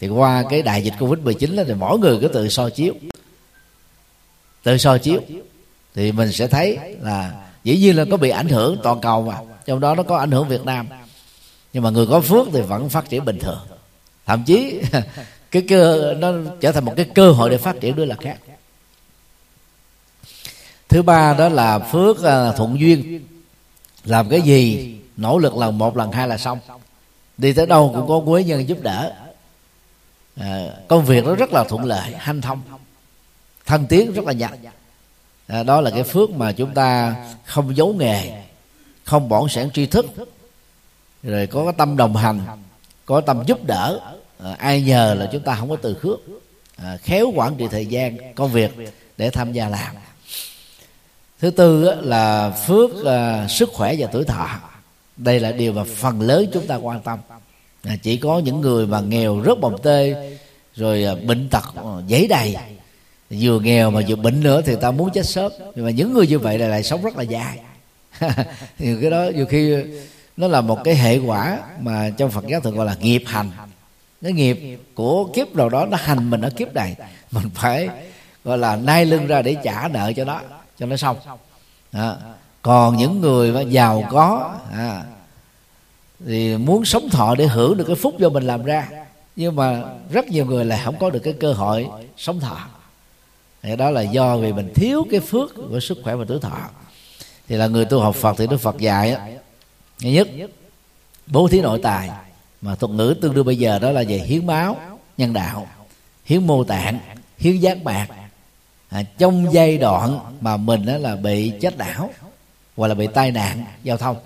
thì 0.00 0.08
qua 0.08 0.44
cái 0.50 0.62
đại 0.62 0.82
dịch 0.82 0.94
covid 0.98 1.24
19 1.24 1.56
chín 1.56 1.64
thì 1.66 1.74
mỗi 1.74 1.98
người 1.98 2.18
cứ 2.20 2.28
tự 2.28 2.48
so 2.48 2.70
chiếu. 2.70 2.94
Tự 4.62 4.78
so 4.78 4.98
chiếu. 4.98 5.20
Thì 5.94 6.12
mình 6.12 6.32
sẽ 6.32 6.46
thấy 6.46 6.78
là 7.00 7.32
dĩ 7.64 7.78
nhiên 7.78 7.96
là 7.96 8.04
có 8.10 8.16
bị 8.16 8.30
ảnh 8.30 8.48
hưởng 8.48 8.78
toàn 8.82 9.00
cầu 9.00 9.22
mà. 9.22 9.38
Trong 9.66 9.80
đó 9.80 9.94
nó 9.94 10.02
có 10.02 10.16
ảnh 10.16 10.30
hưởng 10.30 10.48
Việt 10.48 10.64
Nam. 10.64 10.88
Nhưng 11.72 11.82
mà 11.82 11.90
người 11.90 12.06
có 12.06 12.20
phước 12.20 12.48
thì 12.52 12.60
vẫn 12.60 12.88
phát 12.88 13.08
triển 13.08 13.24
bình 13.24 13.38
thường. 13.38 13.58
Thậm 14.26 14.44
chí, 14.46 14.80
cái 15.50 15.62
cơ, 15.68 16.14
nó 16.18 16.32
trở 16.60 16.72
thành 16.72 16.84
một 16.84 16.92
cái 16.96 17.06
cơ 17.14 17.30
hội 17.30 17.50
để 17.50 17.58
phát 17.58 17.80
triển 17.80 17.96
đứa 17.96 18.04
là 18.04 18.16
khác. 18.20 18.36
Thứ 20.88 21.02
ba 21.02 21.34
đó 21.34 21.48
là 21.48 21.78
phước 21.78 22.22
à, 22.22 22.52
thuận 22.52 22.80
duyên. 22.80 23.26
Làm 24.04 24.28
cái 24.28 24.40
gì 24.40 24.94
nỗ 25.16 25.38
lực 25.38 25.56
lần 25.56 25.78
một, 25.78 25.96
lần 25.96 26.12
hai 26.12 26.28
là 26.28 26.38
xong. 26.38 26.58
Đi 27.38 27.52
tới 27.52 27.66
đâu 27.66 27.92
cũng 27.94 28.08
có 28.08 28.16
quý 28.16 28.44
nhân 28.44 28.68
giúp 28.68 28.78
đỡ 28.82 29.12
à, 30.36 30.66
công 30.88 31.04
việc 31.04 31.24
nó 31.24 31.34
rất 31.34 31.52
là 31.52 31.64
thuận 31.64 31.84
lợi 31.84 32.14
hanh 32.18 32.40
thông. 32.40 32.62
Thân 33.66 33.86
tiến 33.86 34.12
rất 34.12 34.24
là 34.24 34.32
nhanh 34.32 34.64
à, 34.64 34.70
ờ, 35.46 35.62
đó 35.62 35.80
là 35.80 35.90
cái 35.90 36.02
phước 36.02 36.30
mà 36.30 36.52
chúng 36.52 36.74
ta 36.74 37.16
không 37.44 37.76
giấu 37.76 37.92
nghề 37.92 38.42
không 39.04 39.28
bỏn 39.28 39.48
sản 39.48 39.70
tri 39.70 39.86
thức. 39.86 40.06
Rồi 41.22 41.46
có 41.46 41.64
cái 41.64 41.72
tâm 41.78 41.96
đồng 41.96 42.16
hành 42.16 42.40
có 43.04 43.20
tâm 43.20 43.42
giúp 43.46 43.64
đỡ. 43.64 44.00
À, 44.42 44.54
ai 44.58 44.82
nhờ 44.82 45.14
là 45.18 45.28
chúng 45.32 45.42
ta 45.42 45.54
không 45.54 45.70
có 45.70 45.76
từ 45.82 45.94
khước. 45.94 46.20
À, 46.76 46.96
khéo 47.02 47.32
quản 47.34 47.54
trị 47.56 47.68
thời 47.70 47.86
gian 47.86 48.34
công 48.34 48.52
việc 48.52 48.70
để 49.16 49.30
tham 49.30 49.52
gia 49.52 49.68
làm. 49.68 49.94
Thứ 51.40 51.50
tư 51.50 51.94
là 52.00 52.50
phước 52.50 53.04
à, 53.04 53.46
sức 53.48 53.68
khỏe 53.72 53.94
và 53.98 54.08
tuổi 54.12 54.24
thọ. 54.24 54.48
Đây 55.16 55.40
là 55.40 55.52
điều 55.52 55.72
mà 55.72 55.84
phần 55.96 56.20
lớn 56.20 56.46
chúng 56.52 56.66
ta 56.66 56.76
quan 56.76 57.00
tâm 57.00 57.18
à, 57.86 57.96
chỉ 58.02 58.16
có 58.16 58.38
những 58.38 58.60
người 58.60 58.86
mà 58.86 59.00
nghèo 59.00 59.40
rất 59.40 59.60
bồng 59.60 59.82
tê 59.82 60.14
rồi 60.74 61.04
à, 61.04 61.14
bệnh 61.26 61.48
tật 61.48 61.64
uh, 61.80 62.28
đầy. 62.28 62.56
Vừa 63.30 63.60
nghèo 63.60 63.90
mà 63.90 64.00
vừa 64.08 64.16
bệnh 64.16 64.42
nữa 64.42 64.62
thì 64.66 64.76
ta 64.80 64.90
muốn 64.90 65.10
chết 65.14 65.26
sớm. 65.26 65.52
Nhưng 65.74 65.84
mà 65.84 65.90
những 65.90 66.12
người 66.12 66.26
như 66.26 66.38
vậy 66.38 66.58
là 66.58 66.68
lại 66.68 66.82
sống 66.82 67.02
rất 67.02 67.16
là 67.16 67.22
dài. 67.22 67.58
Thì 68.78 68.96
cái 69.00 69.10
đó 69.10 69.24
nhiều 69.34 69.46
khi 69.46 69.76
nó 70.36 70.48
là 70.48 70.60
một 70.60 70.78
cái 70.84 70.94
hệ 70.94 71.18
quả 71.18 71.58
mà 71.80 72.10
trong 72.16 72.30
Phật 72.30 72.46
giáo 72.46 72.60
thường 72.60 72.76
gọi 72.76 72.86
là 72.86 72.96
nghiệp 73.00 73.22
hành. 73.26 73.50
Cái 74.22 74.32
nghiệp 74.32 74.78
của 74.94 75.24
kiếp 75.24 75.54
nào 75.54 75.68
đó 75.68 75.86
nó 75.86 75.96
hành 76.00 76.30
mình 76.30 76.40
ở 76.40 76.50
kiếp 76.50 76.74
này 76.74 76.96
mình 77.30 77.50
phải 77.54 77.88
gọi 78.44 78.58
là 78.58 78.76
nai 78.76 79.06
lưng 79.06 79.26
ra 79.26 79.42
để 79.42 79.56
trả 79.64 79.88
nợ 79.88 80.12
cho 80.16 80.24
nó 80.24 80.40
cho 80.78 80.86
nó 80.86 80.96
xong. 80.96 81.16
À, 81.92 82.14
còn 82.62 82.96
những 82.96 83.20
người 83.20 83.52
mà 83.52 83.60
giàu 83.60 84.04
có 84.10 84.54
à, 84.72 85.02
thì 86.24 86.56
muốn 86.56 86.84
sống 86.84 87.10
thọ 87.10 87.34
để 87.34 87.46
hưởng 87.46 87.76
được 87.76 87.84
cái 87.86 87.96
phúc 87.96 88.14
do 88.18 88.28
mình 88.28 88.42
làm 88.42 88.64
ra. 88.64 88.88
Nhưng 89.36 89.56
mà 89.56 89.82
rất 90.10 90.28
nhiều 90.28 90.46
người 90.46 90.64
lại 90.64 90.80
không 90.84 90.98
có 90.98 91.10
được 91.10 91.18
cái 91.18 91.32
cơ 91.32 91.52
hội 91.52 91.86
sống 92.16 92.40
thọ. 92.40 92.58
Thì 93.62 93.76
đó 93.76 93.90
là 93.90 94.02
do 94.02 94.36
vì 94.36 94.52
mình 94.52 94.72
thiếu 94.74 95.06
cái 95.10 95.20
phước 95.20 95.54
của 95.54 95.80
sức 95.80 95.98
khỏe 96.04 96.14
và 96.14 96.24
tuổi 96.28 96.38
thọ. 96.40 96.58
Thì 97.48 97.56
là 97.56 97.66
người 97.66 97.84
tu 97.84 98.00
học 98.00 98.14
Phật 98.14 98.34
thì 98.38 98.46
Đức 98.46 98.56
Phật 98.56 98.78
dạy 98.78 99.12
á 99.12 99.28
nhất 100.00 100.28
bố 101.26 101.48
thí 101.48 101.60
nội 101.60 101.80
tài. 101.82 102.10
Mà 102.60 102.74
thuật 102.74 102.92
ngữ 102.92 103.14
tương 103.20 103.34
đương 103.34 103.46
bây 103.46 103.56
giờ 103.56 103.78
đó 103.78 103.90
là 103.90 104.04
về 104.08 104.18
hiến 104.18 104.46
máu 104.46 104.76
nhân 105.16 105.32
đạo 105.32 105.66
hiến 106.24 106.46
mô 106.46 106.64
tạng 106.64 106.98
hiến 107.38 107.56
giác 107.56 107.84
bạc. 107.84 108.06
À, 108.88 109.02
trong 109.18 109.52
giai 109.52 109.78
đoạn 109.78 110.36
mà 110.40 110.56
mình 110.56 110.86
đó 110.86 110.96
là 110.98 111.16
bị 111.16 111.52
chết 111.60 111.78
đảo 111.78 112.10
hoặc 112.76 112.88
là 112.88 112.94
bị 112.94 113.06
tai 113.06 113.30
nạn 113.30 113.64
giao 113.82 113.96
thông. 113.96 114.16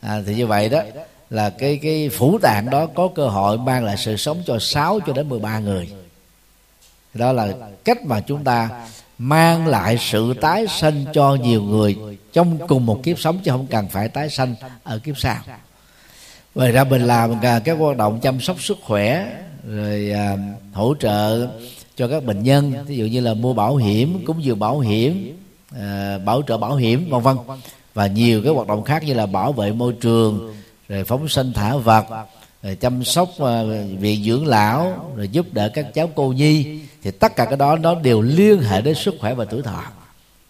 À, 0.00 0.22
thì 0.26 0.34
như 0.34 0.46
vậy 0.46 0.68
đó 0.68 0.82
là 1.30 1.50
cái 1.50 1.78
cái 1.82 2.08
phủ 2.08 2.38
tạng 2.42 2.70
đó 2.70 2.86
có 2.86 3.08
cơ 3.14 3.28
hội 3.28 3.58
mang 3.58 3.84
lại 3.84 3.96
sự 3.96 4.16
sống 4.16 4.42
cho 4.46 4.58
6 4.58 5.00
cho 5.06 5.12
đến 5.12 5.28
13 5.28 5.58
người. 5.58 5.90
Đó 7.14 7.32
là 7.32 7.52
cách 7.84 8.04
mà 8.04 8.20
chúng 8.20 8.44
ta 8.44 8.70
mang 9.18 9.66
lại 9.66 9.98
sự 10.00 10.34
tái 10.40 10.66
sanh 10.68 11.04
cho 11.12 11.34
nhiều 11.34 11.62
người 11.62 11.96
trong 12.32 12.58
cùng 12.68 12.86
một 12.86 13.00
kiếp 13.02 13.18
sống 13.18 13.38
chứ 13.44 13.50
không 13.50 13.66
cần 13.66 13.88
phải 13.88 14.08
tái 14.08 14.30
sanh 14.30 14.54
ở 14.82 14.98
kiếp 14.98 15.18
sau. 15.18 15.36
Về 16.54 16.72
ra 16.72 16.84
mình 16.84 17.02
làm 17.02 17.34
các 17.64 17.78
hoạt 17.78 17.96
động 17.96 18.20
chăm 18.22 18.40
sóc 18.40 18.62
sức 18.62 18.78
khỏe 18.82 19.32
rồi 19.66 20.10
à, 20.12 20.36
hỗ 20.72 20.94
trợ 21.00 21.48
cho 21.96 22.08
các 22.08 22.24
bệnh 22.24 22.42
nhân 22.42 22.84
ví 22.86 22.96
dụ 22.96 23.04
như 23.04 23.20
là 23.20 23.34
mua 23.34 23.54
bảo 23.54 23.76
hiểm 23.76 24.24
cúng 24.24 24.44
dường 24.44 24.58
bảo 24.58 24.80
hiểm 24.80 25.36
à, 25.78 26.18
bảo 26.24 26.42
trợ 26.46 26.56
bảo 26.56 26.76
hiểm 26.76 27.10
vân 27.10 27.22
vân. 27.22 27.36
Và 27.94 28.06
nhiều 28.06 28.42
cái 28.44 28.52
hoạt 28.52 28.68
động 28.68 28.84
khác 28.84 29.02
như 29.04 29.14
là 29.14 29.26
bảo 29.26 29.52
vệ 29.52 29.72
môi 29.72 29.92
trường 30.00 30.54
rồi 30.88 31.04
phóng 31.04 31.28
sinh 31.28 31.52
thả 31.52 31.76
vật 31.76 32.06
rồi 32.62 32.76
chăm 32.76 33.04
sóc 33.04 33.28
ờ, 33.38 33.84
viện 33.98 34.24
dưỡng 34.24 34.46
lão, 34.46 35.12
rồi 35.16 35.28
giúp 35.28 35.46
đỡ 35.52 35.70
các 35.74 35.86
cháu 35.94 36.10
cô 36.14 36.32
nhi. 36.32 36.80
Thì 37.02 37.10
tất 37.10 37.36
cả 37.36 37.44
cái 37.44 37.56
đó 37.56 37.76
nó 37.76 37.94
đều 37.94 38.22
liên 38.22 38.60
hệ 38.60 38.80
đến 38.80 38.94
sức 38.94 39.14
khỏe 39.20 39.34
và 39.34 39.44
tuổi 39.44 39.62
thọ. 39.62 39.82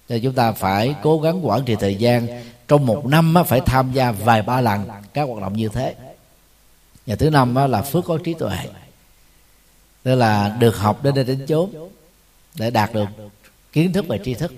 Nên 0.09 0.23
chúng 0.23 0.35
ta 0.35 0.53
phải 0.53 0.95
cố 1.03 1.21
gắng 1.21 1.47
quản 1.47 1.65
trị 1.65 1.77
thời 1.81 1.95
gian. 1.95 2.45
Trong 2.69 2.87
một 2.87 3.07
năm 3.07 3.35
phải 3.47 3.61
tham 3.67 3.93
gia 3.93 4.13
vài 4.13 4.43
ba 4.43 4.61
lần 4.61 4.89
các 5.15 5.29
hoạt 5.29 5.43
động 5.43 5.53
như 5.53 5.69
thế. 5.69 5.95
Và 7.07 7.17
thứ 7.17 7.31
năm 7.31 7.55
là 7.55 7.83
phước 7.83 8.05
có 8.05 8.19
trí 8.25 8.35
tuệ. 8.35 8.57
Tức 10.03 10.15
là 10.15 10.57
được 10.59 10.77
học 10.79 11.03
đến 11.03 11.15
đây 11.15 11.25
đến 11.25 11.47
chốn 11.47 11.71
để 12.55 12.71
đạt 12.71 12.95
được 12.95 13.09
kiến 13.73 13.93
thức 13.93 14.05
và 14.09 14.17
tri 14.25 14.35
thức. 14.35 14.53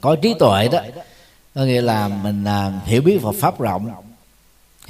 Có 0.00 0.16
trí 0.16 0.34
tuệ 0.34 0.68
đó, 0.68 0.80
có 1.54 1.64
nghĩa 1.64 1.80
là 1.80 2.08
mình 2.08 2.44
à, 2.44 2.80
hiểu 2.84 3.02
biết 3.02 3.18
Phật 3.22 3.34
pháp 3.40 3.60
rộng 3.60 3.90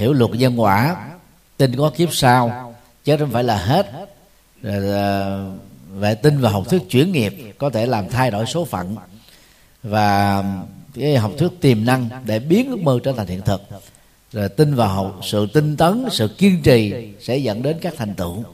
hiểu 0.01 0.13
luật 0.13 0.31
nhân 0.31 0.61
quả. 0.61 1.09
Tin 1.57 1.77
có 1.77 1.91
kiếp 1.91 2.15
sau 2.15 2.75
chứ 3.05 3.17
không 3.17 3.31
phải 3.31 3.45
là 3.45 3.57
hết. 3.57 3.91
Rồi 4.63 4.89
ờ, 4.89 5.51
à, 6.03 6.15
tin 6.15 6.41
và 6.41 6.51
học 6.51 6.69
thuyết 6.69 6.91
chuyển 6.91 7.13
nghiệp 7.13 7.55
có 7.59 7.71
thể 7.71 7.87
làm 7.87 8.09
thay 8.09 8.31
đổi 8.31 8.47
số 8.47 8.65
phận. 8.65 8.97
Và 9.83 10.45
cái 10.95 11.17
học 11.17 11.33
thuyết 11.39 11.61
tiềm 11.61 11.85
năng 11.85 12.09
để 12.25 12.39
biến 12.39 12.71
ước 12.71 12.81
mơ 12.81 12.99
trở 13.05 13.13
thành 13.13 13.27
hiện 13.27 13.43
thực. 13.43 13.63
Rồi 14.33 14.49
tin 14.49 14.75
vào 14.75 15.21
sự 15.23 15.47
tinh 15.47 15.77
tấn 15.77 16.05
sự 16.11 16.29
kiên 16.39 16.63
trì 16.63 16.93
sẽ 17.21 17.37
dẫn 17.37 17.63
đến 17.63 17.77
các 17.81 17.95
thành 17.97 18.15
tựu. 18.15 18.45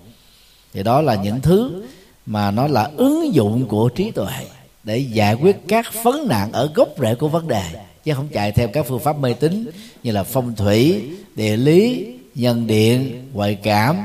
Thì 0.73 0.83
đó 0.83 1.01
là 1.01 1.15
những 1.15 1.41
thứ 1.41 1.83
mà 2.27 2.51
nó 2.51 2.67
là 2.67 2.91
ứng 2.97 3.35
dụng 3.35 3.69
của 3.69 3.89
trí 3.89 4.11
tuệ 4.11 4.47
để 4.85 4.99
giải 4.99 5.35
quyết 5.35 5.57
các 5.69 5.87
vấn 6.03 6.29
nạn 6.29 6.53
ở 6.53 6.71
gốc 6.75 6.89
rễ 6.99 7.15
của 7.15 7.29
vấn 7.29 7.49
đề 7.49 7.63
chứ 8.05 8.15
không 8.15 8.29
chạy 8.29 8.53
theo 8.53 8.69
các 8.69 8.87
phương 8.89 9.01
pháp 9.01 9.19
mê 9.19 9.35
tín 9.35 9.71
như 10.03 10.13
là 10.13 10.23
phong 10.23 10.55
thủy 10.55 11.03
địa 11.37 11.57
lý 11.57 12.07
nhân 12.35 12.67
điện 12.67 13.29
ngoại 13.33 13.55
cảm 13.63 13.97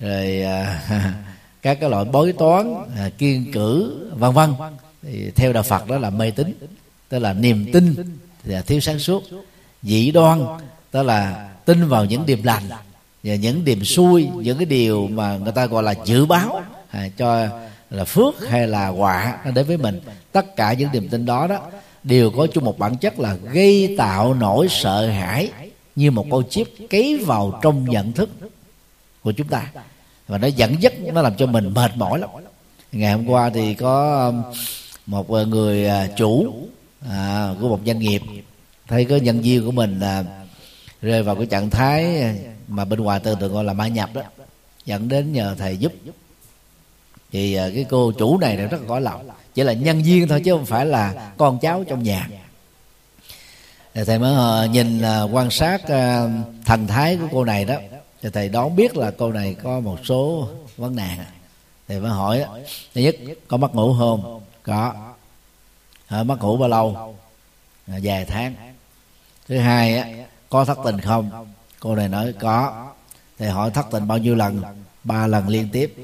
rồi 0.00 0.42
à, 0.42 0.82
các 1.62 1.80
cái 1.80 1.90
loại 1.90 2.04
bói 2.04 2.32
toán 2.32 2.74
à, 2.96 3.10
kiên 3.18 3.52
cử 3.52 3.96
vân 4.14 4.32
vân. 4.32 4.54
Thì 5.02 5.30
theo 5.36 5.52
đạo 5.52 5.62
Phật 5.62 5.88
đó 5.88 5.98
là 5.98 6.10
mê 6.10 6.30
tín 6.30 6.54
tức 7.08 7.18
là 7.18 7.32
niềm 7.32 7.72
tin 7.72 7.94
là 8.44 8.62
thiếu 8.62 8.80
sáng 8.80 8.98
suốt. 8.98 9.22
Dị 9.82 10.10
đoan 10.10 10.46
tức 10.90 11.02
là 11.02 11.48
tin 11.64 11.88
vào 11.88 12.04
những 12.04 12.26
điềm 12.26 12.42
lành 12.42 12.62
và 13.22 13.34
những 13.34 13.64
điềm 13.64 13.84
xui 13.84 14.28
những 14.34 14.58
cái 14.58 14.66
điều 14.66 15.08
mà 15.08 15.36
người 15.36 15.52
ta 15.52 15.66
gọi 15.66 15.82
là 15.82 15.94
dự 16.04 16.26
báo 16.26 16.62
à, 16.90 17.08
cho 17.16 17.48
là 17.90 18.04
phước 18.04 18.48
hay 18.48 18.68
là 18.68 18.88
quả 18.88 19.38
nó 19.44 19.50
đến 19.50 19.66
với 19.66 19.76
mình. 19.76 20.00
Tất 20.32 20.56
cả 20.56 20.72
những 20.72 20.88
niềm 20.92 21.08
tin 21.08 21.26
đó 21.26 21.46
đó 21.46 21.60
đều 22.02 22.30
có 22.30 22.46
chung 22.52 22.64
một 22.64 22.78
bản 22.78 22.96
chất 22.96 23.18
là 23.18 23.34
gây 23.34 23.94
tạo 23.98 24.34
nỗi 24.34 24.66
sợ 24.70 25.06
hãi 25.06 25.50
như 25.96 26.10
một 26.10 26.26
con 26.30 26.48
chip 26.50 26.68
cấy 26.90 27.16
vào 27.26 27.58
trong 27.62 27.84
nhận 27.84 28.12
thức 28.12 28.30
của 29.22 29.32
chúng 29.32 29.48
ta. 29.48 29.72
và 30.28 30.38
nó 30.38 30.46
dẫn 30.46 30.82
dắt 30.82 30.92
nó 31.00 31.22
làm 31.22 31.36
cho 31.36 31.46
mình 31.46 31.74
mệt 31.74 31.96
mỏi 31.96 32.18
lắm. 32.18 32.30
ngày 32.92 33.12
hôm 33.12 33.26
qua 33.26 33.50
thì 33.50 33.74
có 33.74 34.32
một 35.06 35.30
người 35.30 35.86
à, 35.86 36.08
chủ 36.16 36.54
à, 37.08 37.54
của 37.60 37.68
một 37.68 37.80
doanh 37.86 37.98
nghiệp. 37.98 38.22
thấy 38.88 39.04
có 39.04 39.16
nhân 39.16 39.40
viên 39.40 39.66
của 39.66 39.72
mình 39.72 40.00
là 40.00 40.24
rơi 41.02 41.22
vào 41.22 41.36
cái 41.36 41.46
trạng 41.46 41.70
thái 41.70 42.24
mà 42.68 42.84
bên 42.84 43.00
ngoài 43.00 43.20
từ 43.24 43.34
từ 43.40 43.48
gọi 43.48 43.64
là 43.64 43.72
ma 43.72 43.88
nhập 43.88 44.10
đó. 44.14 44.22
dẫn 44.84 45.08
đến 45.08 45.32
nhờ 45.32 45.54
thầy 45.58 45.76
giúp. 45.76 45.92
Thì 47.32 47.54
à, 47.54 47.70
cái 47.74 47.86
cô 47.90 48.12
chủ 48.12 48.38
này 48.38 48.56
rất 48.56 48.80
là 48.80 48.88
có 48.88 48.98
lòng. 48.98 49.28
chỉ 49.54 49.62
là 49.62 49.72
nhân 49.72 50.02
viên 50.02 50.28
thôi 50.28 50.42
chứ 50.44 50.52
không 50.52 50.66
phải 50.66 50.86
là 50.86 51.32
con 51.36 51.58
cháu 51.58 51.84
trong 51.88 52.02
nhà 52.02 52.28
thì 53.96 54.04
thầy 54.04 54.18
mới 54.18 54.34
ờ, 54.34 54.66
nhìn 54.66 55.02
ờ, 55.02 55.28
quan 55.32 55.50
sát 55.50 55.82
ờ, 55.88 56.30
thần 56.64 56.86
thái 56.86 57.16
của 57.16 57.28
cô 57.32 57.44
này 57.44 57.64
đó. 57.64 57.74
Thì 58.22 58.28
thầy 58.30 58.48
đoán 58.48 58.76
biết 58.76 58.96
là 58.96 59.10
cô 59.18 59.32
này 59.32 59.56
có 59.62 59.80
một 59.80 59.98
số 60.04 60.48
vấn 60.76 60.96
nạn. 60.96 61.18
Thì 61.88 62.00
mới 62.00 62.10
hỏi 62.10 62.44
thứ 62.94 63.00
nhất 63.00 63.16
có 63.48 63.56
mất 63.56 63.74
ngủ 63.74 63.94
không? 63.98 64.40
Có. 64.62 64.94
À, 66.06 66.22
mất 66.22 66.42
ngủ 66.42 66.56
bao 66.56 66.68
lâu? 66.68 67.16
À, 67.86 67.98
vài 68.02 68.24
tháng. 68.24 68.54
Thứ 69.48 69.58
hai 69.58 69.98
á 69.98 70.08
có 70.48 70.64
thất 70.64 70.78
tình 70.84 71.00
không? 71.00 71.46
Cô 71.80 71.94
này 71.94 72.08
nói 72.08 72.34
có. 72.40 72.86
Thì 73.38 73.46
hỏi 73.46 73.70
thất 73.70 73.86
tình 73.90 74.08
bao 74.08 74.18
nhiêu 74.18 74.34
lần? 74.34 74.62
Ba 75.04 75.26
lần 75.26 75.48
liên 75.48 75.68
tiếp. 75.72 75.94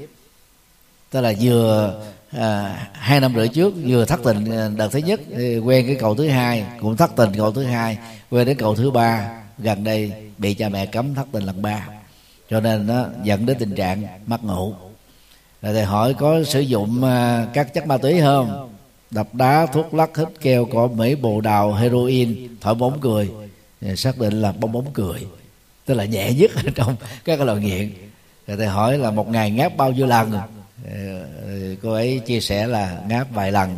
Tức 1.09 1.21
là 1.21 1.33
vừa 1.41 2.03
à, 2.37 2.77
hai 2.93 3.19
năm 3.19 3.33
rưỡi 3.35 3.47
trước 3.47 3.73
vừa 3.85 4.05
thất 4.05 4.19
tình 4.23 4.51
à, 4.51 4.69
đợt 4.77 4.89
thứ 4.91 4.99
nhất 4.99 5.21
quen 5.63 5.85
cái 5.87 5.95
cầu 5.99 6.15
thứ 6.15 6.27
hai 6.27 6.65
cũng 6.79 6.97
thất 6.97 7.11
tình 7.15 7.29
cầu 7.37 7.51
thứ 7.51 7.63
hai 7.63 7.97
quen 8.29 8.45
đến 8.47 8.57
cầu 8.57 8.75
thứ 8.75 8.91
ba 8.91 9.29
gần 9.57 9.83
đây 9.83 10.11
bị 10.37 10.53
cha 10.53 10.69
mẹ 10.69 10.85
cấm 10.85 11.15
thất 11.15 11.27
tình 11.31 11.43
lần 11.43 11.61
ba. 11.61 11.87
Cho 12.49 12.59
nên 12.59 12.87
nó 12.87 13.05
dẫn 13.23 13.45
đến 13.45 13.57
tình 13.59 13.75
trạng 13.75 14.03
mất 14.25 14.43
ngủ. 14.43 14.73
Rồi 15.61 15.73
thầy 15.73 15.83
hỏi 15.83 16.13
có 16.13 16.43
sử 16.43 16.59
dụng 16.59 17.03
à, 17.03 17.47
các 17.53 17.73
chất 17.73 17.87
ma 17.87 17.97
túy 17.97 18.21
không? 18.21 18.69
Đập 19.11 19.35
đá 19.35 19.65
thuốc 19.65 19.93
lắc 19.93 20.17
hít 20.17 20.27
keo 20.41 20.65
cỏ 20.65 20.87
mỹ 20.87 21.15
bồ 21.15 21.41
đào 21.41 21.73
heroin 21.73 22.57
thổi 22.61 22.75
bóng 22.75 22.99
cười. 22.99 23.31
Xác 23.95 24.17
định 24.17 24.41
là 24.41 24.51
bong 24.51 24.71
bóng 24.71 24.93
cười. 24.93 25.27
Tức 25.85 25.93
là 25.93 26.05
nhẹ 26.05 26.33
nhất 26.33 26.51
trong 26.75 26.95
các 27.25 27.41
loại 27.41 27.59
nghiện. 27.59 27.93
Rồi 28.47 28.57
thầy 28.57 28.67
hỏi 28.67 28.97
là 28.97 29.11
một 29.11 29.29
ngày 29.29 29.51
ngáp 29.51 29.77
bao 29.77 29.91
nhiêu 29.91 30.05
lần? 30.05 30.31
Cô 31.81 31.93
ấy 31.93 32.21
chia 32.25 32.39
sẻ 32.39 32.67
là 32.67 33.01
ngáp 33.07 33.31
vài 33.31 33.51
lần. 33.51 33.77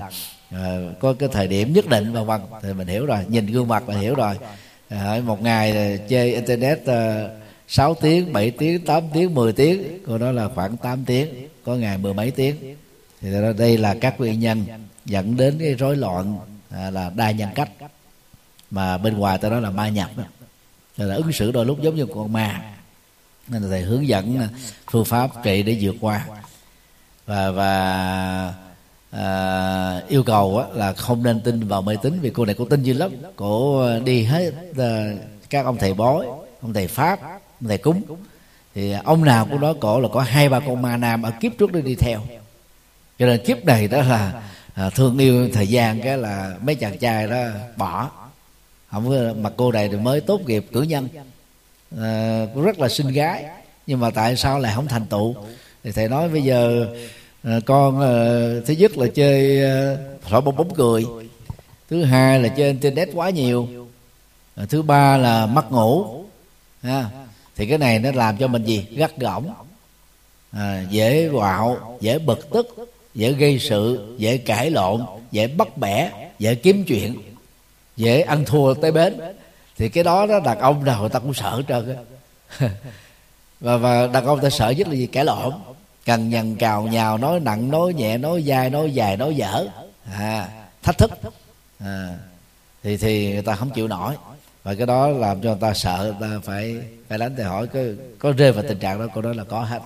À, 0.51 0.77
có 0.99 1.13
cái 1.13 1.29
thời 1.31 1.47
điểm 1.47 1.73
nhất 1.73 1.87
định 1.89 2.13
vân 2.13 2.25
vân 2.25 2.41
thì 2.61 2.73
mình 2.73 2.87
hiểu 2.87 3.05
rồi 3.05 3.19
nhìn 3.27 3.45
gương 3.45 3.67
mặt 3.67 3.89
là 3.89 3.97
hiểu 3.97 4.15
rồi. 4.15 4.35
À, 4.89 5.21
một 5.25 5.41
ngày 5.41 5.99
chơi 6.09 6.33
internet 6.33 6.85
ờ, 6.85 7.25
à, 7.25 7.29
6 7.67 7.93
tiếng 7.93 8.33
7 8.33 8.51
tiếng 8.51 8.85
8 8.85 9.03
tiếng 9.13 9.35
10 9.35 9.53
tiếng 9.53 9.99
cô 10.07 10.17
nói 10.17 10.33
là 10.33 10.49
khoảng 10.55 10.77
8 10.77 11.05
tiếng 11.05 11.47
có 11.63 11.75
ngày 11.75 11.97
mười 11.97 12.13
mấy 12.13 12.31
tiếng. 12.31 12.75
Thì 13.21 13.29
đây 13.57 13.77
là 13.77 13.95
các 14.01 14.19
nguyên 14.19 14.39
nhân 14.39 14.65
dẫn 15.05 15.37
đến 15.37 15.57
cái 15.59 15.73
rối 15.73 15.95
loạn 15.95 16.39
à, 16.69 16.89
là 16.89 17.11
đa 17.15 17.31
nhân 17.31 17.49
cách. 17.55 17.69
Mà 18.71 18.97
bên 18.97 19.17
ngoài 19.17 19.37
ta 19.37 19.49
nói 19.49 19.61
là 19.61 19.69
ma 19.69 19.89
nhập. 19.89 20.09
Nên 20.97 21.07
là 21.07 21.15
ứng 21.15 21.31
xử 21.31 21.51
đôi 21.51 21.65
lúc 21.65 21.81
giống 21.81 21.95
như 21.95 22.05
con 22.05 22.33
ma. 22.33 22.61
Nên 23.47 23.61
là 23.61 23.67
thầy 23.69 23.81
hướng 23.81 24.07
dẫn 24.07 24.47
phương 24.91 25.05
pháp 25.05 25.31
trị 25.43 25.63
để 25.63 25.77
vượt 25.81 25.95
qua 26.01 26.25
và 27.25 27.51
và 27.51 28.53
à, 29.11 30.01
yêu 30.07 30.23
cầu 30.23 30.57
á, 30.57 30.67
là 30.73 30.93
không 30.93 31.23
nên 31.23 31.39
tin 31.39 31.67
vào 31.67 31.81
mê 31.81 31.95
tín 32.01 32.19
vì 32.19 32.29
cô 32.29 32.45
này 32.45 32.55
cô 32.57 32.65
tin 32.65 32.83
dữ 32.83 32.93
lắm. 32.93 33.11
Cô 33.35 33.85
đi 33.99 34.23
hết 34.23 34.51
à, 34.77 35.13
các 35.49 35.65
ông 35.65 35.77
thầy 35.77 35.93
bói 35.93 36.25
ông 36.61 36.73
thầy 36.73 36.87
pháp 36.87 37.19
ông 37.61 37.67
thầy 37.67 37.77
cúng. 37.77 38.01
Thì 38.75 38.91
ông 39.03 39.25
nào 39.25 39.47
cũng 39.51 39.61
nói 39.61 39.73
cổ 39.79 39.99
là 39.99 40.07
có 40.13 40.21
hai 40.21 40.49
ba 40.49 40.59
con 40.59 40.81
ma 40.81 40.97
nam 40.97 41.21
ở 41.21 41.31
kiếp 41.39 41.51
trước 41.57 41.71
đi 41.71 41.81
đi 41.81 41.95
theo. 41.95 42.21
Cho 43.19 43.25
nên 43.25 43.45
kiếp 43.45 43.65
này 43.65 43.87
đó 43.87 44.01
là 44.01 44.43
à, 44.73 44.89
thương 44.89 45.17
yêu 45.17 45.49
thời 45.53 45.67
gian 45.67 46.01
cái 46.01 46.17
là 46.17 46.55
mấy 46.61 46.75
chàng 46.75 46.97
trai 46.97 47.27
đó 47.27 47.37
bỏ. 47.77 48.09
Không 48.91 49.43
mà 49.43 49.49
cô 49.57 49.71
này 49.71 49.89
thì 49.89 49.97
mới 49.97 50.21
tốt 50.21 50.41
nghiệp 50.45 50.65
cử 50.71 50.81
nhân. 50.81 51.07
À, 52.01 52.45
cũng 52.53 52.63
rất 52.63 52.79
là 52.79 52.89
xinh 52.89 53.07
gái. 53.07 53.45
Nhưng 53.87 53.99
mà 53.99 54.09
tại 54.09 54.35
sao 54.35 54.59
lại 54.59 54.71
không 54.75 54.87
thành 54.87 55.05
tựu? 55.05 55.35
Thì 55.85 55.91
thầy 55.91 56.07
nói 56.07 56.29
bây 56.29 56.43
giờ 56.43 56.87
ờ, 57.43 57.59
con 57.65 57.99
thứ 58.65 58.73
nhất 58.73 58.97
là 58.97 59.07
chơi 59.07 59.63
à, 59.63 59.97
thổi 60.29 60.41
bóng 60.41 60.55
bóng 60.55 60.73
cười. 60.75 61.05
Thứ 61.89 62.03
hai 62.03 62.39
là 62.39 62.47
chơi 62.47 62.67
internet 62.67 63.09
quá 63.13 63.29
nhiều. 63.29 63.67
Ờ, 64.55 64.65
thứ 64.65 64.81
ba 64.81 65.17
là 65.17 65.45
mất 65.45 65.71
ngủ. 65.71 66.05
Ha. 66.81 67.09
Thì 67.55 67.65
cái 67.65 67.77
này 67.77 67.99
nó 67.99 68.11
làm 68.11 68.37
cho 68.37 68.47
mình 68.47 68.63
gì? 68.63 68.85
Gắt 68.91 69.17
gỏng. 69.17 69.53
À, 70.51 70.83
dễ 70.89 71.29
quạo 71.33 71.97
dễ 72.01 72.19
bực 72.19 72.49
tức 72.49 72.95
dễ 73.13 73.31
gây 73.31 73.59
sự 73.59 74.15
dễ 74.17 74.37
cãi 74.37 74.71
lộn 74.71 75.01
dễ 75.31 75.47
bắt 75.47 75.77
bẻ 75.77 76.11
dễ 76.39 76.55
kiếm 76.55 76.83
chuyện 76.87 77.15
dễ 77.95 78.21
ăn 78.21 78.45
thua 78.45 78.73
tới 78.73 78.91
bến. 78.91 79.13
Thì 79.77 79.89
cái 79.89 80.03
đó 80.03 80.25
đó 80.25 80.39
đàn 80.39 80.59
ông 80.59 80.83
nào 80.85 80.99
người 81.01 81.09
ta 81.09 81.19
cũng 81.19 81.33
sợ 81.33 81.49
hết 81.49 81.63
trơn 81.67 81.95
á. 82.59 82.69
Và 83.59 83.77
và 83.77 84.07
đàn 84.07 84.25
ông 84.25 84.39
ta 84.41 84.49
sợ 84.49 84.69
nhất 84.69 84.87
là 84.87 84.93
gì? 84.93 85.07
Cãi 85.07 85.25
lộn 85.25 85.53
cần 86.05 86.29
nhằn 86.29 86.55
cào 86.55 86.83
nhào 86.83 87.17
nói 87.17 87.39
nặng 87.39 87.71
nói 87.71 87.93
nhẹ 87.93 88.17
nói 88.17 88.43
dai 88.47 88.69
nói 88.69 88.91
dài 88.91 89.17
nói 89.17 89.35
dở. 89.35 89.67
À, 90.13 90.49
thách 90.83 90.97
thức. 90.97 91.11
À, 91.79 92.17
thì 92.83 92.97
thì 92.97 93.33
người 93.33 93.41
ta 93.41 93.55
không 93.55 93.69
chịu 93.69 93.87
nổi. 93.87 94.15
Và 94.63 94.75
cái 94.75 94.87
đó 94.87 95.07
làm 95.07 95.41
cho 95.41 95.49
người 95.49 95.61
ta 95.61 95.73
sợ 95.73 96.13
người 96.19 96.29
ta 96.29 96.39
phải 96.43 96.75
phải 97.07 97.17
đánh 97.17 97.35
thầy 97.35 97.45
hỏi 97.45 97.67
có 97.67 97.79
có 98.19 98.31
rơi 98.31 98.51
vào 98.51 98.63
tình 98.67 98.79
trạng 98.79 98.99
đó? 98.99 99.07
Cô 99.13 99.21
nói 99.21 99.35
là 99.35 99.43
có 99.43 99.61
hết. 99.61 99.79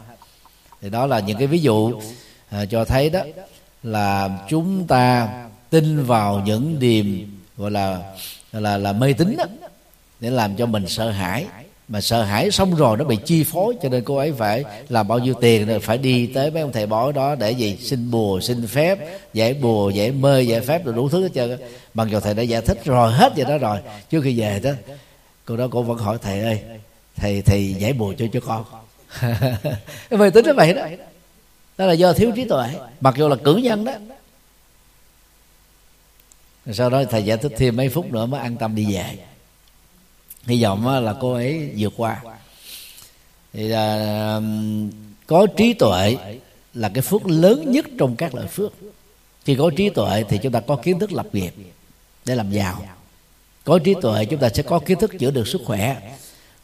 Thì 0.81 0.89
đó 0.89 1.05
là 1.05 1.19
những 1.19 1.37
cái 1.37 1.47
ví 1.47 1.59
dụ 1.59 2.01
à, 2.49 2.65
cho 2.65 2.85
thấy 2.85 3.09
đó 3.09 3.21
là 3.83 4.29
chúng 4.49 4.87
ta 4.87 5.29
tin 5.69 6.03
vào 6.03 6.41
những 6.45 6.79
điềm 6.79 7.05
gọi 7.57 7.71
là 7.71 8.13
là 8.51 8.77
là 8.77 8.93
mê 8.93 9.13
tín 9.13 9.35
đó 9.37 9.45
để 10.19 10.29
làm 10.29 10.55
cho 10.55 10.65
mình 10.65 10.87
sợ 10.87 11.11
hãi 11.11 11.45
mà 11.89 12.01
sợ 12.01 12.23
hãi 12.23 12.51
xong 12.51 12.75
rồi 12.75 12.97
nó 12.97 13.03
bị 13.05 13.17
chi 13.25 13.43
phối, 13.43 13.75
cho 13.81 13.89
nên 13.89 14.03
cô 14.03 14.15
ấy 14.15 14.33
phải 14.37 14.63
làm 14.89 15.07
bao 15.07 15.19
nhiêu 15.19 15.33
tiền 15.41 15.67
rồi 15.67 15.79
phải 15.79 15.97
đi 15.97 16.27
tới 16.27 16.51
mấy 16.51 16.61
ông 16.61 16.71
thầy 16.71 16.85
bói 16.85 17.13
đó 17.13 17.35
để 17.35 17.51
gì? 17.51 17.77
Xin 17.81 18.11
bùa, 18.11 18.39
xin 18.39 18.67
phép, 18.67 18.99
giải 19.33 19.53
bùa, 19.53 19.89
giải 19.89 20.11
mơ 20.11 20.39
giải 20.39 20.61
phép 20.61 20.85
rồi 20.85 20.95
đủ 20.95 21.09
thứ 21.09 21.23
hết 21.23 21.29
trơn 21.35 21.59
bằng 21.93 22.11
dù 22.11 22.19
thầy 22.19 22.33
đã 22.33 22.43
giải 22.43 22.61
thích 22.61 22.85
rồi, 22.85 23.13
hết 23.13 23.33
vậy 23.35 23.45
đó 23.45 23.57
rồi. 23.57 23.79
Trước 24.09 24.21
khi 24.21 24.39
về 24.39 24.59
đó, 24.59 24.71
cô 25.45 25.57
đó 25.57 25.67
cô 25.71 25.83
vẫn 25.83 25.97
hỏi 25.97 26.17
thầy 26.21 26.39
ơi, 26.39 26.61
thầy 27.15 27.41
thầy 27.41 27.73
giải 27.73 27.93
bùa 27.93 28.13
cho 28.17 28.25
cho 28.33 28.39
con. 28.39 28.65
Về 30.09 30.29
tính 30.29 30.45
nó 30.45 30.53
vậy 30.53 30.73
đó. 30.73 30.87
Đó 31.77 31.85
là 31.85 31.93
do 31.93 32.13
thiếu 32.13 32.31
trí 32.35 32.45
tuệ. 32.45 32.67
Mặc 33.01 33.15
dù 33.17 33.27
là 33.27 33.35
cử 33.35 33.55
nhân 33.55 33.85
đó. 33.85 33.93
Sau 36.71 36.89
đó 36.89 37.03
thầy 37.09 37.23
giải 37.23 37.37
thích 37.37 37.51
thêm 37.57 37.75
mấy 37.75 37.89
phút 37.89 38.11
nữa 38.11 38.25
mới 38.25 38.41
an 38.41 38.57
tâm 38.57 38.75
đi 38.75 38.93
về 38.93 39.15
hy 40.49 40.63
vọng 40.63 41.03
là 41.03 41.15
cô 41.19 41.33
ấy 41.33 41.71
vượt 41.77 41.93
qua. 41.97 42.21
Thì 43.53 43.67
là 43.67 44.41
có 45.27 45.47
trí 45.57 45.73
tuệ 45.73 46.17
là 46.73 46.89
cái 46.89 47.01
phước 47.01 47.27
lớn 47.27 47.71
nhất 47.71 47.85
trong 47.99 48.15
các 48.15 48.35
loại 48.35 48.47
phước. 48.47 48.73
Khi 49.45 49.55
có 49.55 49.71
trí 49.77 49.89
tuệ 49.89 50.23
thì 50.29 50.37
chúng 50.43 50.51
ta 50.51 50.59
có 50.59 50.75
kiến 50.75 50.99
thức 50.99 51.11
lập 51.11 51.27
nghiệp 51.33 51.53
để 52.25 52.35
làm 52.35 52.51
giàu. 52.51 52.85
Có 53.63 53.79
trí 53.79 53.93
tuệ 54.01 54.25
chúng 54.25 54.39
ta 54.39 54.49
sẽ 54.49 54.63
có 54.63 54.79
kiến 54.79 54.99
thức 54.99 55.11
chữa 55.19 55.31
được 55.31 55.47
sức 55.47 55.61
khỏe. 55.65 56.15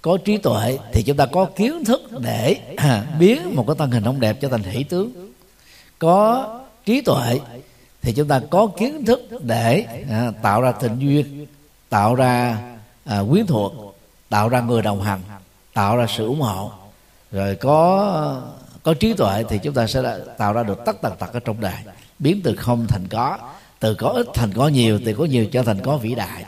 Có 0.02 0.18
trí 0.18 0.38
tuệ 0.38 0.78
thì 0.94 1.04
chúng 1.04 1.18
ta 1.18 1.26
có 1.26 1.46
kiến 1.46 1.86
thức 1.86 2.02
để 2.20 2.58
à, 2.78 3.06
biến 3.20 3.56
một 3.56 3.64
cái 3.68 3.76
thân 3.80 3.92
hình 3.92 4.04
không 4.04 4.20
đẹp 4.20 4.38
trở 4.42 4.48
thành 4.48 4.64
hỷ 4.64 4.84
tướng. 4.84 5.32
Có 6.00 6.48
trí 6.86 7.02
tuệ 7.02 7.40
thì 8.02 8.14
chúng 8.14 8.28
ta 8.28 8.42
có 8.50 8.68
kiến 8.68 9.06
thức 9.06 9.22
để 9.42 9.86
à, 10.10 10.32
tạo 10.42 10.62
ra 10.62 10.72
tình 10.72 11.00
duyên 11.00 11.46
tạo 11.90 12.16
ra 12.16 12.58
à, 13.06 13.22
quyến 13.30 13.46
thuộc 13.48 13.96
tạo 14.30 14.50
ra 14.50 14.62
người 14.62 14.82
đồng 14.82 15.02
hành 15.02 15.22
tạo 15.74 15.98
ra 15.98 16.06
sự 16.18 16.28
ủng 16.28 16.42
hộ. 16.42 16.72
Rồi 17.32 17.56
có 17.56 18.42
có 18.84 18.94
trí 18.94 19.14
tuệ 19.14 19.44
thì 19.50 19.58
chúng 19.64 19.74
ta 19.74 19.88
sẽ 19.88 20.20
tạo 20.38 20.54
ra 20.54 20.64
được 20.64 20.80
tất 20.86 21.02
tần 21.02 21.14
tật 21.20 21.34
ở 21.34 21.40
trong 21.40 21.62
đời. 21.62 21.76
Biến 22.20 22.42
từ 22.44 22.56
không 22.56 22.88
thành 22.88 23.08
có 23.10 23.38
từ 23.80 23.96
có 23.96 24.10
ít 24.10 24.28
thành 24.34 24.54
có 24.54 24.68
nhiều 24.68 25.00
từ 25.06 25.14
có 25.14 25.26
nhiều 25.26 25.46
trở 25.46 25.64
thành 25.64 25.82
có 25.82 25.98
vĩ 25.98 26.16
đại. 26.16 26.46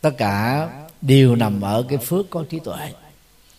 Tất 0.00 0.10
cả 0.18 0.68
đều 1.00 1.36
nằm 1.36 1.60
ở 1.60 1.84
cái 1.88 1.98
phước 1.98 2.30
có 2.30 2.44
trí 2.50 2.58
tuệ. 2.58 2.92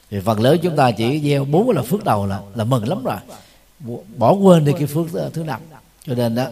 Thì 0.10 0.20
phần 0.26 0.40
lớn 0.40 0.58
chúng 0.64 0.76
ta 0.76 0.92
chỉ 0.92 1.20
gieo 1.20 1.46
bốn 1.46 1.70
là 1.70 1.82
phước 1.82 2.04
đầu 2.04 2.26
là 2.26 2.42
là 2.56 2.64
mừng 2.64 2.88
lắm 2.88 3.04
rồi. 3.04 3.18
Bỏ 4.18 4.34
quên 4.34 4.66
đi 4.66 4.72
cái 4.72 4.88
phước 4.88 5.06
thứ 5.34 5.44
năm. 5.44 5.62
Cho 6.06 6.16
nên 6.16 6.36
đó 6.36 6.46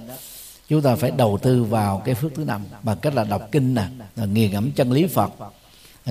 chúng 0.74 0.82
ta 0.82 0.96
phải 0.96 1.12
đầu 1.12 1.38
tư 1.42 1.64
vào 1.64 2.02
cái 2.06 2.16
phước 2.16 2.32
thứ 2.36 2.46
năm 2.46 2.62
bằng 2.84 2.98
cách 3.02 3.16
là 3.16 3.24
đọc 3.24 3.42
kinh 3.52 3.74
nè, 3.74 3.86
là 4.16 4.26
nghiền 4.26 4.52
ngẫm 4.52 4.72
chân 4.72 4.92
lý 4.92 5.08
phật. 5.08 5.32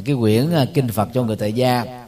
Cái 0.04 0.16
quyển 0.20 0.52
à, 0.54 0.66
kinh 0.74 0.88
phật 0.88 1.08
cho 1.14 1.22
người 1.22 1.36
tại 1.36 1.52
gia. 1.52 2.04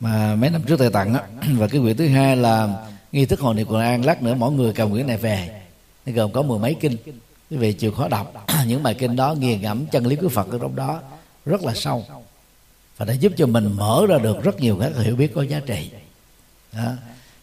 Mà 0.00 0.34
mấy 0.34 0.50
năm 0.50 0.62
trước 0.62 0.76
thầy 0.76 0.90
tặng 0.90 1.12
đó 1.12 1.20
và 1.58 1.66
cái 1.68 1.80
quyển 1.80 1.96
thứ 1.96 2.08
hai 2.08 2.36
là 2.36 2.86
nghi 3.12 3.26
thức 3.26 3.40
hồi 3.40 3.54
niệm 3.54 3.66
quran 3.66 3.82
an, 3.82 4.04
lát 4.04 4.22
nữa 4.22 4.34
mỗi 4.34 4.52
người 4.52 4.72
cầm 4.72 4.90
quyển 4.90 5.06
này 5.06 5.16
về. 5.16 5.62
Nó 6.06 6.12
gồm 6.12 6.32
có 6.32 6.42
mười 6.42 6.58
mấy 6.58 6.74
kinh. 6.74 6.96
Quý 7.50 7.56
vị 7.56 7.72
chịu 7.72 7.92
khó 7.92 8.08
đọc. 8.08 8.46
Những 8.66 8.82
bài 8.82 8.94
kinh 8.94 9.16
đó 9.16 9.34
nghiền 9.34 9.60
ngẫm 9.60 9.86
chân 9.86 10.06
lý 10.06 10.16
của 10.16 10.28
phật 10.28 10.50
ở 10.50 10.58
trong 10.58 10.76
đó 10.76 11.00
rất 11.46 11.62
là 11.62 11.72
sâu. 11.74 12.04
Và 12.96 13.04
đã 13.04 13.14
giúp 13.14 13.32
cho 13.36 13.46
mình 13.46 13.72
mở 13.76 14.06
ra 14.08 14.18
được 14.18 14.42
rất 14.42 14.60
nhiều 14.60 14.78
các 14.80 14.92
hiểu 14.96 15.16
biết 15.16 15.34
có 15.34 15.42
giá 15.42 15.60
trị. 15.66 15.90
Đó 16.72 16.92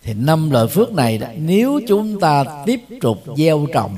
thì 0.03 0.13
năm 0.13 0.51
loại 0.51 0.67
phước 0.67 0.93
này 0.93 1.17
đó, 1.17 1.27
nếu 1.37 1.79
chúng 1.87 2.19
ta 2.19 2.43
tiếp 2.65 2.81
tục 3.01 3.23
gieo 3.37 3.67
trồng 3.73 3.95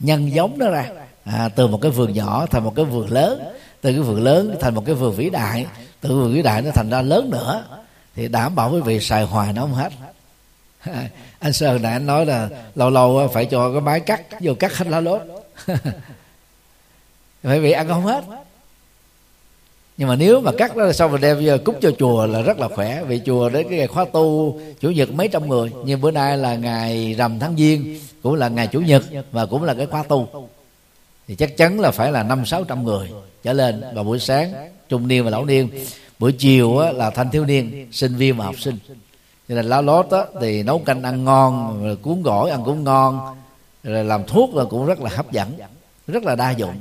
nhân 0.00 0.32
giống 0.34 0.58
nó 0.58 0.70
ra 0.70 0.88
à, 1.24 1.48
từ 1.48 1.66
một 1.66 1.78
cái 1.82 1.90
vườn 1.90 2.12
nhỏ 2.12 2.46
thành 2.46 2.64
một 2.64 2.72
cái 2.76 2.84
vườn 2.84 3.12
lớn 3.12 3.42
từ 3.80 3.92
cái 3.92 4.00
vườn 4.00 4.22
lớn 4.22 4.56
thành 4.60 4.74
một 4.74 4.82
cái 4.86 4.94
vườn 4.94 5.14
vĩ 5.14 5.30
đại 5.30 5.66
từ 6.00 6.08
vườn 6.08 6.34
vĩ 6.34 6.42
đại 6.42 6.62
nó 6.62 6.70
thành 6.70 6.90
ra 6.90 7.02
lớn 7.02 7.30
nữa 7.30 7.64
thì 8.14 8.28
đảm 8.28 8.54
bảo 8.54 8.70
quý 8.70 8.80
vị 8.80 9.00
xài 9.00 9.24
hoài 9.24 9.52
nó 9.52 9.62
không 9.62 9.74
hết. 9.74 9.92
Anh 11.38 11.52
sơn 11.52 11.82
này 11.82 11.92
anh 11.92 12.06
nói 12.06 12.26
là 12.26 12.48
lâu 12.74 12.90
lâu 12.90 13.28
phải 13.32 13.46
cho 13.46 13.72
cái 13.72 13.80
máy 13.80 14.00
cắt 14.00 14.22
vô 14.40 14.54
cắt 14.54 14.76
hết 14.76 14.88
lá 14.88 15.00
lốt. 15.00 15.22
Phải 17.42 17.60
vì 17.60 17.72
ăn 17.72 17.88
không 17.88 18.04
hết 18.04 18.24
nhưng 19.96 20.08
mà 20.08 20.16
nếu 20.16 20.40
mà 20.40 20.52
cắt 20.58 20.76
đó 20.76 20.92
xong 20.92 21.10
rồi 21.10 21.20
đem 21.20 21.44
giờ 21.44 21.58
cúng 21.64 21.74
cho 21.80 21.90
chùa 21.98 22.26
là 22.26 22.42
rất 22.42 22.58
là 22.58 22.68
khỏe. 22.68 23.04
Vì 23.04 23.20
chùa 23.26 23.48
đến 23.48 23.66
cái 23.68 23.78
ngày 23.78 23.86
khóa 23.86 24.04
tu 24.12 24.58
chủ 24.80 24.90
nhật 24.90 25.12
mấy 25.12 25.28
trăm 25.28 25.48
người. 25.48 25.72
Nhưng 25.84 26.00
bữa 26.00 26.10
nay 26.10 26.36
là 26.36 26.54
ngày 26.54 27.14
rằm 27.18 27.38
tháng 27.38 27.56
giêng 27.56 28.00
cũng 28.22 28.34
là 28.34 28.48
ngày 28.48 28.66
chủ 28.66 28.80
nhật 28.80 29.04
và 29.32 29.46
cũng 29.46 29.62
là 29.62 29.74
cái 29.74 29.86
khóa 29.86 30.02
tu. 30.02 30.48
Thì 31.28 31.34
chắc 31.34 31.56
chắn 31.56 31.80
là 31.80 31.90
phải 31.90 32.12
là 32.12 32.22
năm 32.22 32.46
sáu 32.46 32.64
trăm 32.64 32.84
người 32.84 33.10
trở 33.42 33.52
lên. 33.52 33.84
Vào 33.94 34.04
buổi 34.04 34.18
sáng 34.18 34.52
trung 34.88 35.08
niên 35.08 35.24
và 35.24 35.30
lão 35.30 35.44
niên. 35.44 35.68
Buổi 36.18 36.32
chiều 36.32 36.78
á, 36.78 36.92
là 36.92 37.10
thanh 37.10 37.30
thiếu 37.30 37.44
niên 37.44 37.88
sinh 37.92 38.16
viên 38.16 38.36
và 38.36 38.44
học 38.44 38.60
sinh. 38.60 38.78
Cho 39.48 39.54
nên 39.54 39.64
lá 39.64 39.80
lót 39.80 40.10
á, 40.10 40.20
thì 40.40 40.62
nấu 40.62 40.78
canh 40.78 41.02
ăn 41.02 41.24
ngon 41.24 41.82
rồi 41.84 41.96
cuốn 41.96 42.22
gỏi 42.22 42.50
ăn 42.50 42.64
cũng 42.64 42.84
ngon 42.84 43.36
rồi 43.82 44.04
làm 44.04 44.24
thuốc 44.24 44.54
là 44.54 44.64
cũng 44.64 44.86
rất 44.86 45.00
là 45.00 45.10
hấp 45.10 45.32
dẫn 45.32 45.52
rất 46.06 46.22
là 46.22 46.36
đa 46.36 46.50
dụng. 46.50 46.74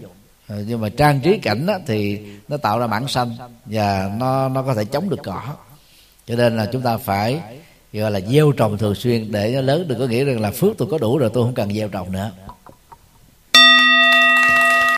Ờ, 0.54 0.64
nhưng 0.68 0.82
mà 0.82 0.90
trang 0.90 1.20
trí 1.20 1.38
cảnh 1.38 1.66
đó, 1.66 1.78
thì 1.88 2.20
nó 2.48 2.58
tạo 2.58 2.80
ra 2.80 2.88
bản 2.88 3.08
xanh 3.08 3.32
và 3.66 4.12
nó 4.18 4.50
nó 4.50 4.64
có 4.64 4.74
thể 4.74 4.86
chống 4.86 5.10
được 5.10 5.20
cỏ. 5.24 5.42
Cho 6.26 6.36
nên 6.36 6.58
là 6.58 6.66
chúng 6.66 6.82
ta 6.82 6.98
phải 6.98 7.40
gọi 7.94 8.12
là 8.12 8.20
gieo 8.20 8.52
trồng 8.52 8.78
thường 8.78 8.96
xuyên 8.96 9.32
để 9.32 9.52
nó 9.56 9.62
lớn. 9.62 9.86
Đừng 9.88 10.00
có 10.00 10.06
nghĩ 10.06 10.24
rằng 10.24 10.42
là 10.42 10.52
phước 10.52 10.78
tôi 10.78 10.88
có 10.92 10.98
đủ 10.98 11.18
rồi 11.18 11.30
tôi 11.34 11.44
không 11.44 11.54
cần 11.54 11.74
gieo 11.74 11.88
trồng 11.88 12.12
nữa. 12.12 12.32